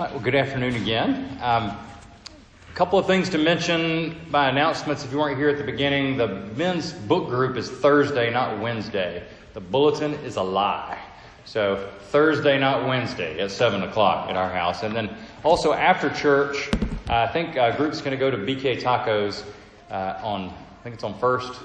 Right, 0.00 0.10
well, 0.10 0.20
good 0.20 0.34
afternoon 0.34 0.74
again. 0.74 1.38
Um, 1.42 1.64
a 1.66 2.74
couple 2.74 2.98
of 2.98 3.06
things 3.06 3.28
to 3.28 3.36
mention 3.36 4.18
by 4.30 4.48
announcements. 4.48 5.04
If 5.04 5.12
you 5.12 5.18
weren't 5.18 5.36
here 5.36 5.50
at 5.50 5.58
the 5.58 5.64
beginning, 5.64 6.16
the 6.16 6.28
men's 6.56 6.94
book 6.94 7.28
group 7.28 7.58
is 7.58 7.70
Thursday, 7.70 8.30
not 8.32 8.58
Wednesday. 8.58 9.22
The 9.52 9.60
bulletin 9.60 10.14
is 10.24 10.36
a 10.36 10.42
lie. 10.42 10.98
So 11.44 11.90
Thursday, 12.04 12.58
not 12.58 12.88
Wednesday, 12.88 13.38
at 13.38 13.50
seven 13.50 13.82
o'clock 13.82 14.30
at 14.30 14.34
our 14.36 14.48
house. 14.48 14.82
And 14.82 14.96
then 14.96 15.14
also 15.44 15.74
after 15.74 16.08
church, 16.08 16.70
I 17.10 17.26
think 17.26 17.58
uh, 17.58 17.76
group's 17.76 18.00
going 18.00 18.12
to 18.12 18.16
go 18.16 18.30
to 18.30 18.38
BK 18.38 18.80
Tacos 18.80 19.44
uh, 19.90 20.18
on, 20.22 20.48
I 20.48 20.82
think 20.82 20.94
it's 20.94 21.04
on 21.04 21.18
First 21.18 21.60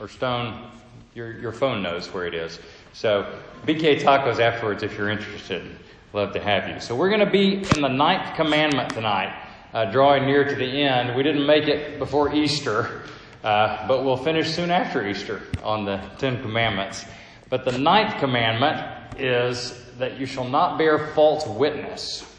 or 0.00 0.08
Stone. 0.08 0.72
Your 1.14 1.38
your 1.38 1.52
phone 1.52 1.84
knows 1.84 2.12
where 2.12 2.26
it 2.26 2.34
is. 2.34 2.58
So 2.94 3.32
BK 3.64 4.00
Tacos 4.00 4.40
afterwards, 4.40 4.82
if 4.82 4.98
you're 4.98 5.10
interested. 5.10 5.78
Love 6.12 6.34
to 6.34 6.40
have 6.40 6.68
you. 6.68 6.78
So 6.78 6.94
we're 6.94 7.08
going 7.08 7.24
to 7.24 7.30
be 7.30 7.54
in 7.54 7.80
the 7.80 7.88
ninth 7.88 8.36
commandment 8.36 8.92
tonight, 8.92 9.34
uh, 9.72 9.90
drawing 9.90 10.26
near 10.26 10.44
to 10.44 10.54
the 10.54 10.82
end. 10.82 11.16
We 11.16 11.22
didn't 11.22 11.46
make 11.46 11.68
it 11.68 11.98
before 11.98 12.34
Easter, 12.34 13.04
uh, 13.42 13.88
but 13.88 14.04
we'll 14.04 14.18
finish 14.18 14.50
soon 14.50 14.70
after 14.70 15.08
Easter 15.08 15.40
on 15.62 15.86
the 15.86 16.02
Ten 16.18 16.42
Commandments. 16.42 17.06
But 17.48 17.64
the 17.64 17.78
ninth 17.78 18.18
commandment 18.20 19.18
is 19.18 19.90
that 19.96 20.18
you 20.20 20.26
shall 20.26 20.46
not 20.46 20.76
bear 20.76 21.12
false 21.14 21.46
witness. 21.46 22.30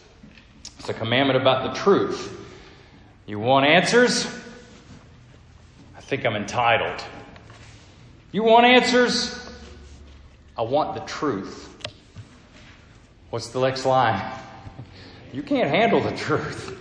It's 0.77 0.89
a 0.89 0.93
commandment 0.93 1.41
about 1.41 1.73
the 1.73 1.79
truth. 1.79 2.39
You 3.25 3.39
want 3.39 3.65
answers? 3.65 4.27
I 5.97 6.01
think 6.01 6.27
I'm 6.27 6.35
entitled. 6.35 7.03
You 8.31 8.43
want 8.43 8.67
answers? 8.67 9.51
I 10.55 10.61
want 10.61 10.93
the 10.93 11.01
truth. 11.01 11.72
What's 13.33 13.47
the 13.47 13.61
next 13.61 13.83
line? 13.87 14.23
You 15.33 15.41
can't 15.41 15.67
handle 15.67 15.99
the 15.99 16.15
truth. 16.15 16.79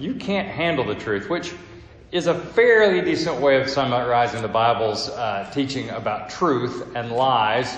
You 0.00 0.16
can't 0.16 0.48
handle 0.48 0.84
the 0.84 0.96
truth, 0.96 1.30
which 1.30 1.54
is 2.10 2.26
a 2.26 2.34
fairly 2.34 3.02
decent 3.02 3.40
way 3.40 3.60
of 3.60 3.70
summarizing 3.70 4.42
the 4.42 4.48
Bible's 4.48 5.08
uh, 5.10 5.48
teaching 5.54 5.88
about 5.90 6.28
truth 6.28 6.96
and 6.96 7.12
lies 7.12 7.72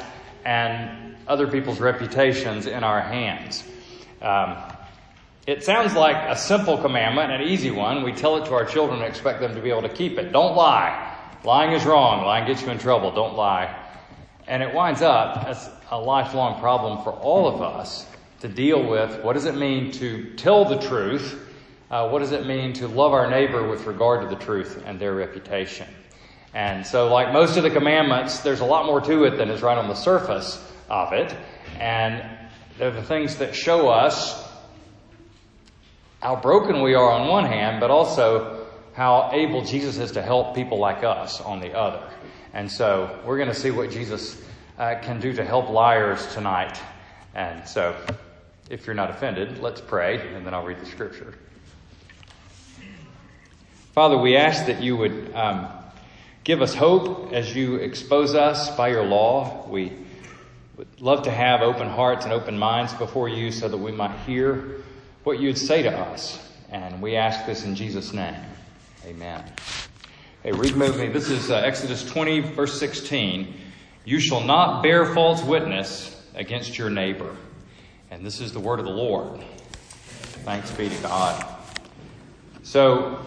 and 0.46 1.16
other 1.28 1.46
people's 1.46 1.80
reputations 1.80 2.64
in 2.64 2.82
our 2.82 3.02
hands. 3.02 3.62
Um, 4.22 4.56
it 5.46 5.62
sounds 5.62 5.92
like 5.92 6.16
a 6.16 6.34
simple 6.34 6.78
commandment, 6.78 7.30
an 7.30 7.42
easy 7.42 7.72
one. 7.72 8.04
We 8.04 8.12
tell 8.12 8.38
it 8.38 8.46
to 8.46 8.54
our 8.54 8.64
children 8.64 9.00
and 9.00 9.06
expect 9.06 9.40
them 9.40 9.54
to 9.54 9.60
be 9.60 9.68
able 9.68 9.82
to 9.82 9.90
keep 9.90 10.16
it. 10.16 10.32
Don't 10.32 10.56
lie. 10.56 11.14
Lying 11.44 11.72
is 11.72 11.84
wrong. 11.84 12.24
Lying 12.24 12.46
gets 12.46 12.62
you 12.62 12.70
in 12.70 12.78
trouble. 12.78 13.14
Don't 13.14 13.36
lie. 13.36 13.78
And 14.46 14.62
it 14.62 14.72
winds 14.72 15.02
up 15.02 15.44
as 15.46 15.68
a 15.92 15.98
lifelong 16.00 16.58
problem 16.58 17.04
for 17.04 17.10
all 17.12 17.46
of 17.46 17.60
us 17.60 18.06
to 18.40 18.48
deal 18.48 18.88
with. 18.88 19.22
What 19.22 19.34
does 19.34 19.44
it 19.44 19.56
mean 19.56 19.92
to 19.92 20.34
tell 20.36 20.64
the 20.64 20.78
truth? 20.78 21.38
Uh, 21.90 22.08
what 22.08 22.20
does 22.20 22.32
it 22.32 22.46
mean 22.46 22.72
to 22.72 22.88
love 22.88 23.12
our 23.12 23.30
neighbor 23.30 23.68
with 23.68 23.84
regard 23.84 24.22
to 24.22 24.34
the 24.34 24.42
truth 24.42 24.82
and 24.86 24.98
their 24.98 25.14
reputation? 25.14 25.86
And 26.54 26.86
so, 26.86 27.12
like 27.12 27.30
most 27.34 27.58
of 27.58 27.62
the 27.62 27.68
commandments, 27.68 28.40
there's 28.40 28.60
a 28.60 28.64
lot 28.64 28.86
more 28.86 29.02
to 29.02 29.24
it 29.24 29.36
than 29.36 29.50
is 29.50 29.60
right 29.60 29.76
on 29.76 29.88
the 29.88 29.94
surface 29.94 30.66
of 30.88 31.12
it. 31.12 31.36
And 31.78 32.24
they're 32.78 32.90
the 32.90 33.02
things 33.02 33.36
that 33.36 33.54
show 33.54 33.90
us 33.90 34.50
how 36.22 36.36
broken 36.36 36.82
we 36.82 36.94
are 36.94 37.12
on 37.12 37.28
one 37.28 37.44
hand, 37.44 37.80
but 37.80 37.90
also 37.90 38.66
how 38.94 39.28
able 39.34 39.62
Jesus 39.62 39.98
is 39.98 40.12
to 40.12 40.22
help 40.22 40.54
people 40.54 40.78
like 40.78 41.04
us 41.04 41.42
on 41.42 41.60
the 41.60 41.76
other. 41.76 42.02
And 42.54 42.70
so 42.70 43.20
we're 43.26 43.36
going 43.36 43.50
to 43.50 43.54
see 43.54 43.70
what 43.70 43.90
Jesus 43.90 44.42
uh, 44.78 44.96
can 45.02 45.20
do 45.20 45.32
to 45.32 45.44
help 45.44 45.68
liars 45.68 46.26
tonight. 46.34 46.78
And 47.34 47.66
so, 47.66 47.96
if 48.70 48.86
you're 48.86 48.94
not 48.94 49.10
offended, 49.10 49.58
let's 49.58 49.80
pray, 49.80 50.34
and 50.34 50.46
then 50.46 50.54
I'll 50.54 50.64
read 50.64 50.80
the 50.80 50.86
scripture. 50.86 51.34
Father, 53.92 54.16
we 54.16 54.36
ask 54.36 54.66
that 54.66 54.82
you 54.82 54.96
would 54.96 55.34
um, 55.34 55.68
give 56.44 56.62
us 56.62 56.74
hope 56.74 57.32
as 57.32 57.54
you 57.54 57.76
expose 57.76 58.34
us 58.34 58.74
by 58.76 58.88
your 58.88 59.04
law. 59.04 59.66
We 59.68 59.92
would 60.76 61.00
love 61.00 61.24
to 61.24 61.30
have 61.30 61.60
open 61.60 61.88
hearts 61.88 62.24
and 62.24 62.32
open 62.32 62.58
minds 62.58 62.94
before 62.94 63.28
you 63.28 63.52
so 63.52 63.68
that 63.68 63.76
we 63.76 63.92
might 63.92 64.18
hear 64.20 64.80
what 65.24 65.38
you'd 65.38 65.58
say 65.58 65.82
to 65.82 65.90
us. 65.90 66.50
And 66.70 67.02
we 67.02 67.16
ask 67.16 67.44
this 67.44 67.64
in 67.64 67.74
Jesus' 67.74 68.14
name. 68.14 68.34
Amen. 69.04 69.44
Hey, 70.42 70.52
read 70.52 70.74
with 70.74 70.98
me. 70.98 71.08
This 71.08 71.28
is 71.28 71.50
uh, 71.50 71.56
Exodus 71.56 72.02
20, 72.04 72.40
verse 72.40 72.80
16. 72.80 73.54
You 74.04 74.18
shall 74.18 74.40
not 74.40 74.82
bear 74.82 75.06
false 75.14 75.42
witness 75.42 76.20
against 76.34 76.76
your 76.76 76.90
neighbor. 76.90 77.36
And 78.10 78.26
this 78.26 78.40
is 78.40 78.52
the 78.52 78.60
word 78.60 78.78
of 78.78 78.84
the 78.84 78.90
Lord. 78.90 79.40
Thanks 80.44 80.70
be 80.72 80.88
to 80.88 81.02
God. 81.02 81.46
So, 82.64 83.24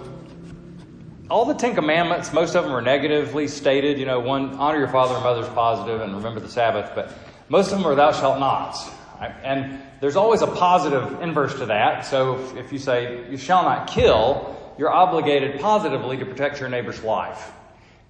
all 1.30 1.46
the 1.46 1.54
Ten 1.54 1.76
Commandments, 1.76 2.34
most 2.34 2.56
of 2.56 2.66
them 2.66 2.74
are 2.74 2.82
negatively 2.82 3.48
stated. 3.48 3.98
You 3.98 4.06
know, 4.06 4.20
one, 4.20 4.56
honor 4.56 4.78
your 4.78 4.90
father 4.90 5.16
and 5.16 5.24
mother 5.24 5.42
is 5.42 5.50
positive, 5.50 6.02
and 6.02 6.14
remember 6.14 6.40
the 6.40 6.50
Sabbath, 6.50 6.92
but 6.94 7.12
most 7.50 7.72
of 7.72 7.78
them 7.78 7.88
are 7.88 7.96
thou 7.96 8.12
shalt. 8.12 8.40
Right? 8.40 9.34
And 9.44 9.82
there's 10.02 10.18
always 10.18 10.42
a 10.42 10.48
positive 10.48 11.22
inverse 11.22 11.58
to 11.60 11.68
that. 11.68 12.06
So 12.06 12.56
if 12.58 12.72
you 12.74 12.80
say, 12.80 13.30
you 13.30 13.38
shall 13.38 13.64
not 13.64 13.88
kill, 13.88 14.56
you're 14.78 14.92
obligated 14.92 15.60
positively 15.62 16.18
to 16.18 16.26
protect 16.26 16.60
your 16.60 16.70
neighbor's 16.70 17.02
life. 17.02 17.52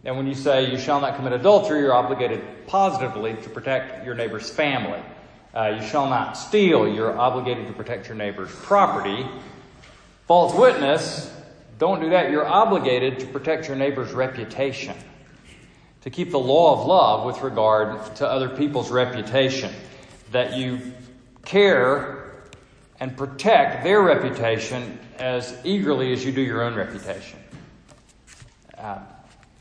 And 0.06 0.16
when 0.16 0.28
you 0.28 0.36
say 0.36 0.72
you 0.72 0.78
shall 0.78 1.02
not 1.02 1.16
commit 1.16 1.34
adultery, 1.34 1.80
you're 1.80 1.94
obligated 1.94 2.68
positively 2.68 3.34
to 3.42 3.50
protect 3.50 4.06
your 4.06 4.14
neighbor's 4.14 4.50
family. 4.50 5.02
Uh, 5.54 5.80
you 5.80 5.88
shall 5.88 6.08
not 6.10 6.38
steal, 6.38 6.88
you're 6.88 7.18
obligated 7.18 7.66
to 7.68 7.74
protect 7.74 8.08
your 8.08 8.16
neighbor's 8.16 8.54
property. 8.54 9.26
False 10.28 10.54
witness, 10.54 11.34
don't 11.80 12.02
do 12.02 12.10
that. 12.12 12.30
You're 12.30 12.46
obligated 12.46 13.20
to 13.20 13.26
protect 13.28 13.68
your 13.68 13.76
neighbor's 13.76 14.12
reputation. 14.12 14.96
To 16.02 16.10
keep 16.12 16.30
the 16.30 16.40
law 16.40 16.80
of 16.80 16.86
love 16.86 17.26
with 17.26 17.42
regard 17.42 18.16
to 18.18 18.28
other 18.30 18.50
people's 18.50 18.92
reputation. 18.92 19.74
That 20.32 20.56
you 20.56 20.94
care 21.46 22.32
and 23.00 23.16
protect 23.18 23.84
their 23.84 24.02
reputation 24.02 25.00
as 25.18 25.58
eagerly 25.64 26.14
as 26.14 26.24
you 26.24 26.32
do 26.32 26.42
your 26.42 26.62
own 26.62 26.76
reputation. 26.76 27.40
Uh, 28.78 29.00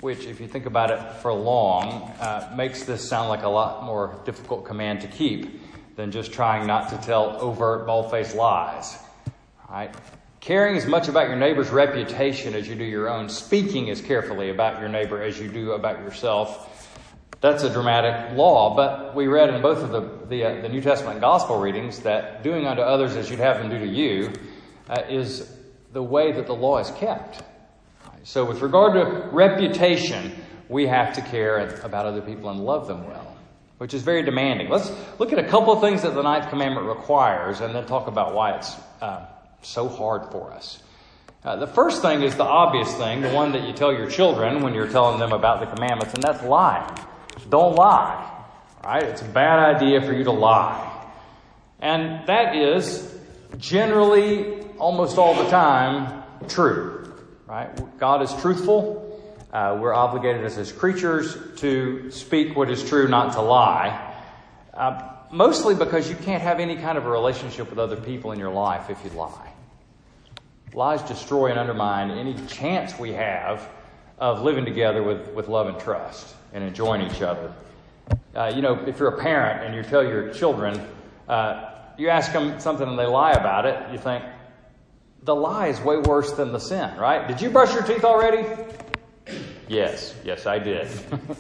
which, 0.00 0.26
if 0.26 0.40
you 0.40 0.48
think 0.48 0.66
about 0.66 0.90
it 0.90 1.00
for 1.22 1.32
long, 1.32 2.10
uh, 2.20 2.52
makes 2.56 2.84
this 2.84 3.06
sound 3.08 3.28
like 3.28 3.42
a 3.42 3.48
lot 3.48 3.84
more 3.84 4.20
difficult 4.24 4.64
command 4.64 5.00
to 5.00 5.06
keep 5.08 5.60
than 5.96 6.10
just 6.10 6.32
trying 6.32 6.66
not 6.66 6.90
to 6.90 6.96
tell 6.98 7.36
overt, 7.40 7.86
bald-faced 7.86 8.34
lies. 8.34 8.98
Right? 9.70 9.94
Caring 10.40 10.76
as 10.76 10.86
much 10.86 11.08
about 11.08 11.28
your 11.28 11.36
neighbor's 11.36 11.70
reputation 11.70 12.54
as 12.54 12.68
you 12.68 12.74
do 12.74 12.84
your 12.84 13.08
own, 13.08 13.28
speaking 13.28 13.88
as 13.90 14.00
carefully 14.00 14.50
about 14.50 14.78
your 14.80 14.88
neighbor 14.88 15.22
as 15.22 15.40
you 15.40 15.48
do 15.48 15.72
about 15.72 16.00
yourself, 16.00 16.70
that's 17.40 17.62
a 17.62 17.70
dramatic 17.70 18.36
law. 18.36 18.74
But 18.74 19.14
we 19.14 19.26
read 19.26 19.48
in 19.50 19.62
both 19.62 19.78
of 19.78 19.90
the, 19.90 20.26
the, 20.28 20.44
uh, 20.44 20.62
the 20.62 20.68
New 20.68 20.80
Testament 20.80 21.20
gospel 21.20 21.58
readings 21.58 22.00
that 22.00 22.42
doing 22.42 22.66
unto 22.66 22.82
others 22.82 23.16
as 23.16 23.30
you'd 23.30 23.38
have 23.38 23.58
them 23.58 23.70
do 23.70 23.78
to 23.78 23.86
you 23.86 24.32
uh, 24.88 25.02
is 25.08 25.50
the 25.92 26.02
way 26.02 26.32
that 26.32 26.46
the 26.46 26.54
law 26.54 26.78
is 26.78 26.90
kept. 26.92 27.42
So, 28.24 28.46
with 28.46 28.62
regard 28.62 28.94
to 28.94 29.28
reputation, 29.32 30.32
we 30.70 30.86
have 30.86 31.14
to 31.16 31.20
care 31.20 31.58
about 31.84 32.06
other 32.06 32.22
people 32.22 32.48
and 32.48 32.58
love 32.58 32.88
them 32.88 33.06
well, 33.06 33.36
which 33.76 33.92
is 33.92 34.02
very 34.02 34.22
demanding. 34.22 34.70
Let's 34.70 34.90
look 35.18 35.30
at 35.34 35.38
a 35.38 35.46
couple 35.46 35.74
of 35.74 35.82
things 35.82 36.00
that 36.02 36.14
the 36.14 36.22
ninth 36.22 36.48
commandment 36.48 36.86
requires 36.86 37.60
and 37.60 37.74
then 37.74 37.84
talk 37.84 38.06
about 38.06 38.34
why 38.34 38.56
it's 38.56 38.74
uh, 39.02 39.26
so 39.60 39.88
hard 39.88 40.32
for 40.32 40.50
us. 40.52 40.82
Uh, 41.44 41.56
the 41.56 41.66
first 41.66 42.00
thing 42.00 42.22
is 42.22 42.34
the 42.34 42.44
obvious 42.44 42.94
thing, 42.94 43.20
the 43.20 43.28
one 43.28 43.52
that 43.52 43.66
you 43.66 43.74
tell 43.74 43.92
your 43.92 44.08
children 44.08 44.62
when 44.62 44.72
you're 44.72 44.88
telling 44.88 45.18
them 45.20 45.32
about 45.32 45.60
the 45.60 45.66
commandments, 45.66 46.14
and 46.14 46.22
that's 46.22 46.42
lie. 46.44 47.06
Don't 47.50 47.74
lie. 47.74 48.30
Right? 48.82 49.02
It's 49.02 49.20
a 49.20 49.26
bad 49.26 49.76
idea 49.76 50.00
for 50.00 50.14
you 50.14 50.24
to 50.24 50.32
lie. 50.32 51.06
And 51.78 52.26
that 52.26 52.56
is 52.56 53.14
generally, 53.58 54.62
almost 54.78 55.18
all 55.18 55.34
the 55.34 55.50
time, 55.50 56.22
true. 56.48 56.93
Right? 57.46 57.98
God 57.98 58.22
is 58.22 58.32
truthful. 58.40 59.00
Uh, 59.52 59.78
we're 59.80 59.94
obligated 59.94 60.44
as 60.44 60.56
His 60.56 60.72
creatures 60.72 61.36
to 61.60 62.10
speak 62.10 62.56
what 62.56 62.70
is 62.70 62.82
true, 62.88 63.06
not 63.06 63.34
to 63.34 63.40
lie. 63.40 64.14
Uh, 64.72 65.12
mostly 65.30 65.74
because 65.74 66.08
you 66.08 66.16
can't 66.16 66.42
have 66.42 66.58
any 66.58 66.76
kind 66.76 66.96
of 66.96 67.06
a 67.06 67.10
relationship 67.10 67.68
with 67.70 67.78
other 67.78 67.96
people 67.96 68.32
in 68.32 68.38
your 68.38 68.50
life 68.50 68.88
if 68.88 68.98
you 69.04 69.10
lie. 69.10 69.52
Lies 70.72 71.02
destroy 71.02 71.50
and 71.50 71.58
undermine 71.58 72.10
any 72.10 72.34
chance 72.46 72.98
we 72.98 73.12
have 73.12 73.68
of 74.18 74.42
living 74.42 74.64
together 74.64 75.02
with, 75.02 75.28
with 75.34 75.48
love 75.48 75.66
and 75.66 75.78
trust 75.78 76.34
and 76.52 76.64
enjoying 76.64 77.02
each 77.02 77.20
other. 77.20 77.52
Uh, 78.34 78.52
you 78.54 78.62
know, 78.62 78.74
if 78.86 78.98
you're 78.98 79.08
a 79.08 79.20
parent 79.20 79.64
and 79.64 79.74
you 79.74 79.82
tell 79.82 80.02
your 80.02 80.32
children, 80.32 80.80
uh, 81.28 81.70
you 81.98 82.08
ask 82.08 82.32
them 82.32 82.58
something 82.58 82.88
and 82.88 82.98
they 82.98 83.06
lie 83.06 83.32
about 83.32 83.66
it, 83.66 83.92
you 83.92 83.98
think, 83.98 84.24
the 85.24 85.34
lie 85.34 85.68
is 85.68 85.80
way 85.80 85.96
worse 85.96 86.32
than 86.32 86.52
the 86.52 86.60
sin, 86.60 86.96
right? 86.98 87.26
Did 87.26 87.40
you 87.40 87.50
brush 87.50 87.72
your 87.72 87.82
teeth 87.82 88.04
already? 88.04 88.46
Yes, 89.68 90.14
yes, 90.22 90.46
I 90.46 90.58
did. 90.58 90.88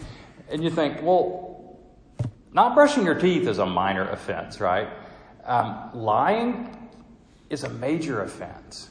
and 0.50 0.64
you 0.64 0.70
think, 0.70 1.02
well, 1.02 1.78
not 2.52 2.74
brushing 2.74 3.04
your 3.04 3.14
teeth 3.14 3.46
is 3.46 3.58
a 3.58 3.66
minor 3.66 4.08
offense, 4.08 4.58
right? 4.58 4.88
Um, 5.44 5.90
lying 5.92 6.88
is 7.50 7.64
a 7.64 7.68
major 7.68 8.22
offense. 8.22 8.88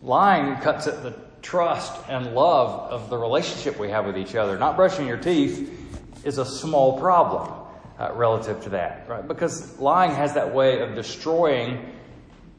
Lying 0.00 0.56
cuts 0.62 0.86
at 0.86 1.02
the 1.02 1.14
trust 1.42 2.00
and 2.08 2.34
love 2.34 2.90
of 2.90 3.10
the 3.10 3.18
relationship 3.18 3.78
we 3.78 3.90
have 3.90 4.06
with 4.06 4.16
each 4.16 4.34
other. 4.34 4.58
Not 4.58 4.76
brushing 4.76 5.06
your 5.06 5.18
teeth 5.18 6.24
is 6.24 6.38
a 6.38 6.46
small 6.46 6.98
problem 6.98 7.52
uh, 7.98 8.12
relative 8.14 8.62
to 8.62 8.70
that, 8.70 9.06
right? 9.06 9.26
Because 9.26 9.78
lying 9.78 10.12
has 10.12 10.32
that 10.34 10.54
way 10.54 10.80
of 10.80 10.94
destroying 10.94 11.92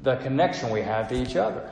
the 0.04 0.16
connection 0.18 0.70
we 0.70 0.82
have 0.82 1.08
to 1.10 1.16
each 1.16 1.36
other. 1.36 1.70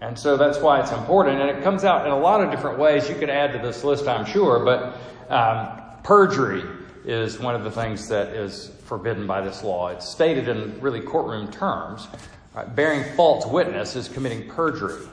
And 0.00 0.18
so 0.18 0.36
that's 0.36 0.58
why 0.58 0.80
it's 0.80 0.92
important. 0.92 1.40
And 1.40 1.50
it 1.50 1.62
comes 1.62 1.84
out 1.84 2.04
in 2.06 2.12
a 2.12 2.18
lot 2.18 2.42
of 2.42 2.50
different 2.50 2.78
ways. 2.78 3.08
You 3.08 3.14
could 3.14 3.30
add 3.30 3.52
to 3.52 3.58
this 3.58 3.84
list, 3.84 4.06
I'm 4.06 4.26
sure, 4.26 4.64
but 4.64 4.98
um, 5.32 5.80
perjury 6.02 6.62
is 7.04 7.38
one 7.38 7.54
of 7.54 7.64
the 7.64 7.70
things 7.70 8.08
that 8.08 8.28
is 8.28 8.70
forbidden 8.84 9.26
by 9.26 9.40
this 9.40 9.62
law. 9.62 9.88
It's 9.88 10.08
stated 10.08 10.48
in 10.48 10.80
really 10.80 11.00
courtroom 11.00 11.50
terms. 11.50 12.06
Right? 12.54 12.74
Bearing 12.74 13.04
false 13.14 13.46
witness 13.46 13.96
is 13.96 14.08
committing 14.08 14.48
perjury. 14.48 15.06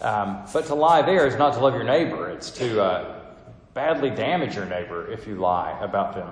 Um, 0.00 0.44
but 0.52 0.66
to 0.66 0.74
lie 0.74 1.02
there 1.02 1.26
is 1.26 1.36
not 1.36 1.54
to 1.54 1.60
love 1.60 1.74
your 1.74 1.84
neighbor, 1.84 2.30
it's 2.30 2.50
to 2.52 2.80
uh, 2.80 3.20
badly 3.74 4.10
damage 4.10 4.54
your 4.54 4.66
neighbor 4.66 5.10
if 5.10 5.26
you 5.26 5.36
lie 5.36 5.76
about 5.80 6.14
them 6.14 6.28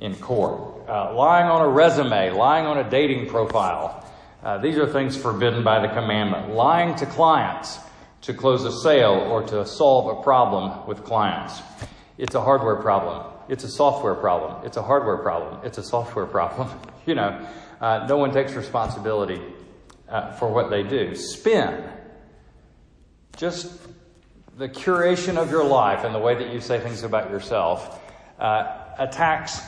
in 0.00 0.14
court. 0.16 0.88
Uh, 0.88 1.14
lying 1.14 1.46
on 1.46 1.62
a 1.62 1.68
resume, 1.68 2.30
lying 2.30 2.66
on 2.66 2.78
a 2.78 2.90
dating 2.90 3.28
profile, 3.28 4.04
uh, 4.46 4.58
these 4.58 4.78
are 4.78 4.86
things 4.86 5.16
forbidden 5.16 5.64
by 5.64 5.80
the 5.80 5.88
commandment. 5.92 6.54
Lying 6.54 6.94
to 6.96 7.06
clients 7.06 7.80
to 8.20 8.32
close 8.32 8.64
a 8.64 8.70
sale 8.70 9.26
or 9.28 9.42
to 9.42 9.66
solve 9.66 10.16
a 10.16 10.22
problem 10.22 10.86
with 10.86 11.02
clients. 11.02 11.60
It's 12.16 12.36
a 12.36 12.40
hardware 12.40 12.76
problem. 12.76 13.26
It's 13.48 13.64
a 13.64 13.68
software 13.68 14.14
problem. 14.14 14.64
It's 14.64 14.76
a 14.76 14.82
hardware 14.82 15.16
problem. 15.16 15.66
It's 15.66 15.78
a 15.78 15.82
software 15.82 16.26
problem. 16.26 16.70
you 17.06 17.16
know, 17.16 17.44
uh, 17.80 18.06
no 18.08 18.18
one 18.18 18.30
takes 18.30 18.52
responsibility 18.52 19.42
uh, 20.08 20.30
for 20.34 20.48
what 20.48 20.70
they 20.70 20.84
do. 20.84 21.16
Spin. 21.16 21.82
Just 23.36 23.76
the 24.56 24.68
curation 24.68 25.38
of 25.38 25.50
your 25.50 25.64
life 25.64 26.04
and 26.04 26.14
the 26.14 26.20
way 26.20 26.36
that 26.36 26.52
you 26.52 26.60
say 26.60 26.78
things 26.78 27.02
about 27.02 27.30
yourself 27.30 28.00
uh, 28.38 28.94
attacks 28.96 29.60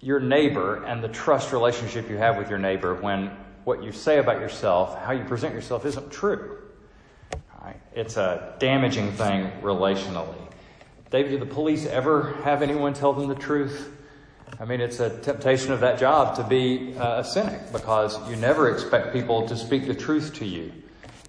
your 0.00 0.20
neighbor 0.20 0.84
and 0.84 1.02
the 1.02 1.08
trust 1.08 1.52
relationship 1.52 2.08
you 2.08 2.16
have 2.16 2.36
with 2.36 2.48
your 2.48 2.60
neighbor 2.60 2.94
when 2.94 3.32
what 3.68 3.84
you 3.84 3.92
say 3.92 4.18
about 4.18 4.40
yourself, 4.40 4.98
how 5.00 5.12
you 5.12 5.22
present 5.24 5.54
yourself, 5.54 5.84
isn't 5.84 6.10
true. 6.10 6.56
Right? 7.62 7.76
It's 7.94 8.16
a 8.16 8.54
damaging 8.58 9.12
thing 9.12 9.52
relationally. 9.60 10.40
David, 11.10 11.32
do 11.32 11.38
the 11.38 11.54
police 11.54 11.84
ever 11.84 12.32
have 12.44 12.62
anyone 12.62 12.94
tell 12.94 13.12
them 13.12 13.28
the 13.28 13.34
truth? 13.34 13.94
I 14.58 14.64
mean, 14.64 14.80
it's 14.80 15.00
a 15.00 15.20
temptation 15.20 15.72
of 15.72 15.80
that 15.80 15.98
job 15.98 16.36
to 16.36 16.44
be 16.44 16.96
uh, 16.96 17.20
a 17.20 17.24
cynic 17.24 17.70
because 17.70 18.18
you 18.30 18.36
never 18.36 18.70
expect 18.70 19.12
people 19.12 19.46
to 19.46 19.54
speak 19.54 19.86
the 19.86 19.94
truth 19.94 20.32
to 20.36 20.46
you. 20.46 20.72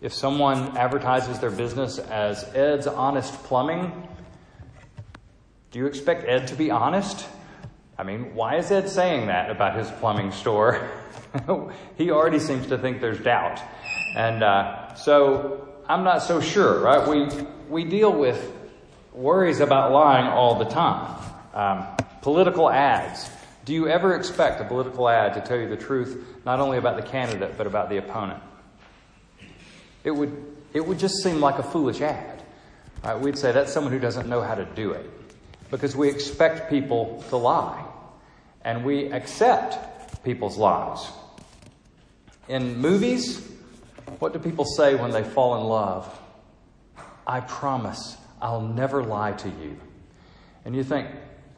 If 0.02 0.14
someone 0.14 0.78
advertises 0.78 1.40
their 1.40 1.52
business 1.52 2.00
as 2.00 2.46
Ed's 2.56 2.88
Honest 2.88 3.34
Plumbing, 3.44 4.08
do 5.72 5.80
you 5.80 5.88
expect 5.88 6.26
Ed 6.26 6.48
to 6.48 6.56
be 6.56 6.72
honest? 6.72 7.28
I 7.98 8.04
mean, 8.04 8.34
why 8.34 8.56
is 8.56 8.72
Ed 8.72 8.88
saying 8.88 9.28
that 9.28 9.52
about 9.52 9.78
his 9.78 9.92
plumbing 10.00 10.32
store? 10.32 10.90
he 11.98 12.12
already 12.12 12.40
seems 12.40 12.68
to 12.68 12.78
think 12.78 13.02
there's 13.02 13.20
doubt. 13.20 13.62
And 14.16 14.44
uh, 14.44 14.94
so 14.96 15.68
I'm 15.88 16.04
not 16.04 16.24
so 16.24 16.42
sure, 16.42 16.80
right? 16.80 17.08
We, 17.08 17.28
we 17.70 17.84
deal 17.84 18.12
with 18.12 18.54
worries 19.14 19.60
about 19.60 19.92
lying 19.92 20.28
all 20.28 20.56
the 20.56 20.66
time. 20.66 21.16
Um, 21.54 21.88
political 22.22 22.70
ads. 22.70 23.30
Do 23.66 23.74
you 23.74 23.88
ever 23.88 24.16
expect 24.16 24.62
a 24.62 24.66
political 24.66 25.08
ad 25.08 25.34
to 25.36 25.42
tell 25.42 25.58
you 25.58 25.70
the 25.70 25.78
truth, 25.78 26.26
not 26.46 26.60
only 26.60 26.78
about 26.78 26.96
the 26.96 27.04
candidate, 27.04 27.56
but 27.58 27.68
about 27.68 27.90
the 27.90 27.98
opponent? 27.98 28.42
It 30.04 30.12
would, 30.12 30.56
it 30.74 30.86
would 30.86 30.98
just 30.98 31.22
seem 31.22 31.40
like 31.40 31.60
a 31.60 31.64
foolish 31.64 32.02
ad. 32.02 32.42
Right? 33.04 33.20
We'd 33.20 33.38
say 33.38 33.52
that's 33.52 33.72
someone 33.72 33.94
who 33.94 34.00
doesn't 34.00 34.28
know 34.28 34.42
how 34.42 34.56
to 34.56 34.66
do 34.66 34.92
it 34.92 35.10
because 35.70 35.96
we 35.96 36.10
expect 36.10 36.70
people 36.70 37.24
to 37.30 37.38
lie 37.38 37.86
and 38.64 38.84
we 38.84 39.12
accept 39.12 40.24
people's 40.24 40.58
lies. 40.58 41.08
In 42.50 42.80
movies, 42.80 43.48
what 44.18 44.34
do 44.34 44.40
people 44.40 44.66
say 44.66 44.96
when 44.96 45.12
they 45.12 45.24
fall 45.24 45.56
in 45.62 45.68
love? 45.68 46.20
I 47.28 47.42
promise 47.42 48.18
I'll 48.42 48.62
never 48.62 49.04
lie 49.04 49.34
to 49.34 49.50
you. 49.50 49.78
And 50.66 50.76
you 50.76 50.84
think, 50.84 51.08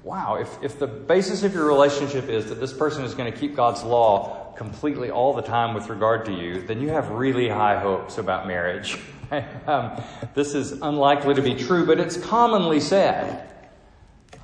wow, 0.03 0.35
if, 0.35 0.49
if 0.61 0.79
the 0.79 0.87
basis 0.87 1.43
of 1.43 1.53
your 1.53 1.65
relationship 1.65 2.27
is 2.27 2.47
that 2.49 2.59
this 2.59 2.73
person 2.73 3.05
is 3.05 3.15
going 3.15 3.31
to 3.31 3.37
keep 3.37 3.55
God's 3.55 3.83
law 3.83 4.53
completely 4.57 5.09
all 5.09 5.33
the 5.33 5.41
time 5.41 5.73
with 5.73 5.87
regard 5.87 6.25
to 6.25 6.33
you, 6.33 6.61
then 6.61 6.81
you 6.81 6.89
have 6.89 7.09
really 7.09 7.47
high 7.47 7.79
hopes 7.79 8.17
about 8.17 8.45
marriage. 8.45 8.97
um, 9.67 10.01
this 10.33 10.53
is 10.53 10.73
unlikely 10.73 11.35
to 11.35 11.41
be 11.41 11.55
true, 11.55 11.85
but 11.85 12.01
it's 12.01 12.17
commonly 12.17 12.81
said. 12.81 13.47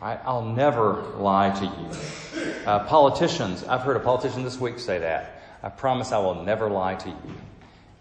I, 0.02 0.32
will 0.32 0.46
never 0.46 1.02
lie 1.18 1.50
to 1.50 1.66
you. 1.66 2.62
Uh, 2.66 2.86
politicians, 2.86 3.66
I've 3.66 3.82
heard 3.82 3.98
a 3.98 4.00
politician 4.00 4.44
this 4.44 4.60
week 4.60 4.80
say 4.80 5.00
that. 5.00 5.37
I 5.64 5.70
promise 5.70 6.12
I 6.12 6.20
will 6.20 6.44
never 6.44 6.70
lie 6.70 6.96
to 6.96 7.10
you. 7.10 7.36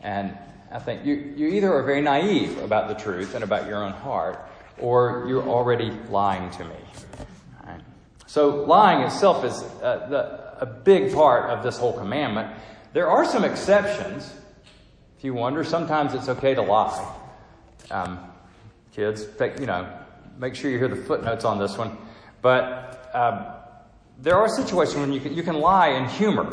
And 0.01 0.37
I 0.71 0.79
think 0.79 1.05
you, 1.05 1.15
you 1.37 1.49
either 1.49 1.73
are 1.73 1.83
very 1.83 2.03
naive 2.03 2.59
about 2.59 2.89
the 2.89 2.95
truth 2.95 3.35
and 3.35 3.43
about 3.43 3.67
your 3.67 3.83
own 3.83 3.93
heart, 3.93 4.39
or 4.79 5.25
you're 5.29 5.47
already 5.49 5.91
lying 6.11 6.51
to 6.51 6.65
me. 6.65 6.77
Right? 7.65 7.81
So 8.27 8.65
lying 8.65 9.03
itself 9.03 9.45
is 9.45 9.63
uh, 9.83 10.07
the, 10.11 10.63
a 10.63 10.67
big 10.67 11.15
part 11.15 11.51
of 11.51 11.63
this 11.63 11.79
whole 11.79 11.93
commandment. 11.93 12.55
There 12.93 13.09
are 13.09 13.25
some 13.25 13.45
exceptions. 13.45 14.33
If 15.19 15.25
you 15.25 15.35
wonder, 15.35 15.65
sometimes 15.65 16.15
it's 16.15 16.29
okay 16.29 16.55
to 16.55 16.63
lie. 16.63 17.15
Um, 17.91 18.19
kids, 18.93 19.27
you 19.61 19.67
know, 19.67 19.89
make 20.39 20.55
sure 20.55 20.71
you 20.71 20.79
hear 20.79 20.89
the 20.89 20.97
footnotes 20.97 21.45
on 21.45 21.59
this 21.59 21.77
one. 21.79 21.97
But 22.43 23.11
um, 23.15 23.47
there 24.19 24.37
are 24.37 24.49
situations 24.49 24.97
when 24.97 25.13
you 25.13 25.21
can, 25.21 25.35
you 25.35 25.43
can 25.43 25.61
lie 25.61 25.89
in 25.89 26.09
humor, 26.09 26.51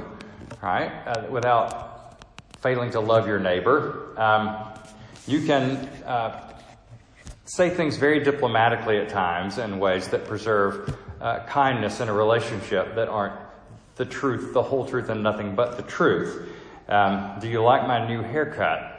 right, 0.63 0.91
uh, 1.05 1.25
without 1.29 2.15
failing 2.61 2.89
to 2.91 2.99
love 3.01 3.27
your 3.27 3.39
neighbor. 3.39 4.13
Um, 4.17 4.57
you 5.27 5.45
can 5.45 5.75
uh, 6.05 6.53
say 7.45 7.69
things 7.69 7.97
very 7.97 8.23
diplomatically 8.23 8.97
at 8.97 9.09
times 9.09 9.57
in 9.57 9.77
ways 9.77 10.07
that 10.09 10.25
preserve 10.25 10.97
uh, 11.19 11.39
kindness 11.45 11.99
in 11.99 12.07
a 12.07 12.13
relationship 12.13 12.95
that 12.95 13.09
aren't 13.09 13.35
the 13.95 14.05
truth, 14.05 14.53
the 14.53 14.63
whole 14.63 14.85
truth, 14.85 15.09
and 15.09 15.21
nothing 15.21 15.53
but 15.53 15.75
the 15.75 15.83
truth. 15.83 16.49
Um, 16.87 17.39
do 17.41 17.49
you 17.49 17.61
like 17.61 17.85
my 17.85 18.07
new 18.07 18.21
haircut? 18.21 18.89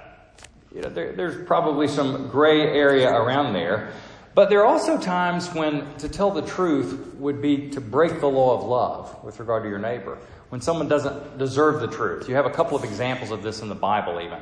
You 0.74 0.82
know, 0.82 0.90
there, 0.90 1.12
there's 1.12 1.46
probably 1.46 1.88
some 1.88 2.28
gray 2.28 2.60
area 2.60 3.10
around 3.10 3.54
there. 3.54 3.92
But 4.34 4.50
there 4.50 4.60
are 4.60 4.66
also 4.66 4.98
times 4.98 5.52
when 5.54 5.94
to 5.98 6.08
tell 6.08 6.30
the 6.30 6.42
truth 6.42 7.14
would 7.18 7.40
be 7.40 7.70
to 7.70 7.80
break 7.80 8.20
the 8.20 8.26
law 8.26 8.58
of 8.58 8.64
love 8.64 9.24
with 9.24 9.38
regard 9.38 9.62
to 9.62 9.68
your 9.68 9.78
neighbor 9.78 10.18
when 10.48 10.60
someone 10.60 10.88
doesn't 10.88 11.38
deserve 11.38 11.80
the 11.80 11.86
truth. 11.86 12.28
You 12.28 12.34
have 12.34 12.46
a 12.46 12.50
couple 12.50 12.76
of 12.76 12.84
examples 12.84 13.30
of 13.30 13.42
this 13.42 13.60
in 13.60 13.68
the 13.68 13.74
Bible, 13.76 14.20
even. 14.20 14.40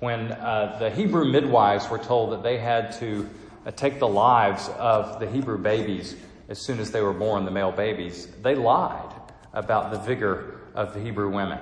When 0.00 0.32
uh, 0.32 0.76
the 0.78 0.90
Hebrew 0.90 1.26
midwives 1.26 1.88
were 1.88 1.98
told 1.98 2.32
that 2.32 2.42
they 2.42 2.58
had 2.58 2.92
to 3.00 3.28
uh, 3.64 3.70
take 3.72 3.98
the 3.98 4.08
lives 4.08 4.68
of 4.78 5.20
the 5.20 5.28
Hebrew 5.28 5.58
babies 5.58 6.16
as 6.48 6.58
soon 6.58 6.78
as 6.78 6.90
they 6.90 7.02
were 7.02 7.12
born, 7.12 7.44
the 7.44 7.50
male 7.50 7.72
babies, 7.72 8.28
they 8.42 8.54
lied 8.54 9.12
about 9.52 9.90
the 9.90 9.98
vigor 9.98 10.60
of 10.74 10.94
the 10.94 11.00
Hebrew 11.00 11.30
women. 11.30 11.58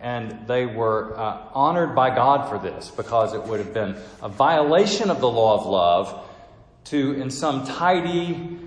And 0.00 0.46
they 0.46 0.64
were 0.64 1.14
uh, 1.18 1.48
honored 1.52 1.94
by 1.94 2.14
God 2.14 2.48
for 2.48 2.58
this 2.58 2.90
because 2.90 3.34
it 3.34 3.42
would 3.42 3.58
have 3.58 3.74
been 3.74 3.96
a 4.22 4.28
violation 4.28 5.10
of 5.10 5.20
the 5.20 5.28
law 5.28 5.58
of 5.58 5.66
love 5.66 6.25
to, 6.86 7.20
in 7.20 7.30
some 7.30 7.66
tidy, 7.66 8.58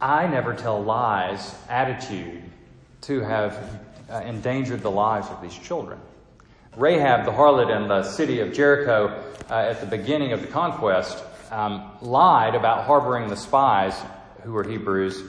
I 0.00 0.26
never 0.26 0.54
tell 0.54 0.82
lies 0.82 1.54
attitude, 1.68 2.42
to 3.02 3.20
have 3.20 3.80
uh, 4.10 4.20
endangered 4.20 4.82
the 4.82 4.90
lives 4.90 5.28
of 5.28 5.42
these 5.42 5.56
children. 5.56 5.98
Rahab, 6.76 7.24
the 7.24 7.32
harlot 7.32 7.74
in 7.74 7.88
the 7.88 8.02
city 8.02 8.40
of 8.40 8.52
Jericho 8.52 9.22
uh, 9.50 9.54
at 9.54 9.80
the 9.80 9.86
beginning 9.86 10.32
of 10.32 10.40
the 10.40 10.48
conquest, 10.48 11.22
um, 11.50 11.90
lied 12.00 12.54
about 12.54 12.84
harboring 12.84 13.28
the 13.28 13.36
spies 13.36 13.94
who 14.42 14.52
were 14.52 14.64
Hebrews 14.64 15.22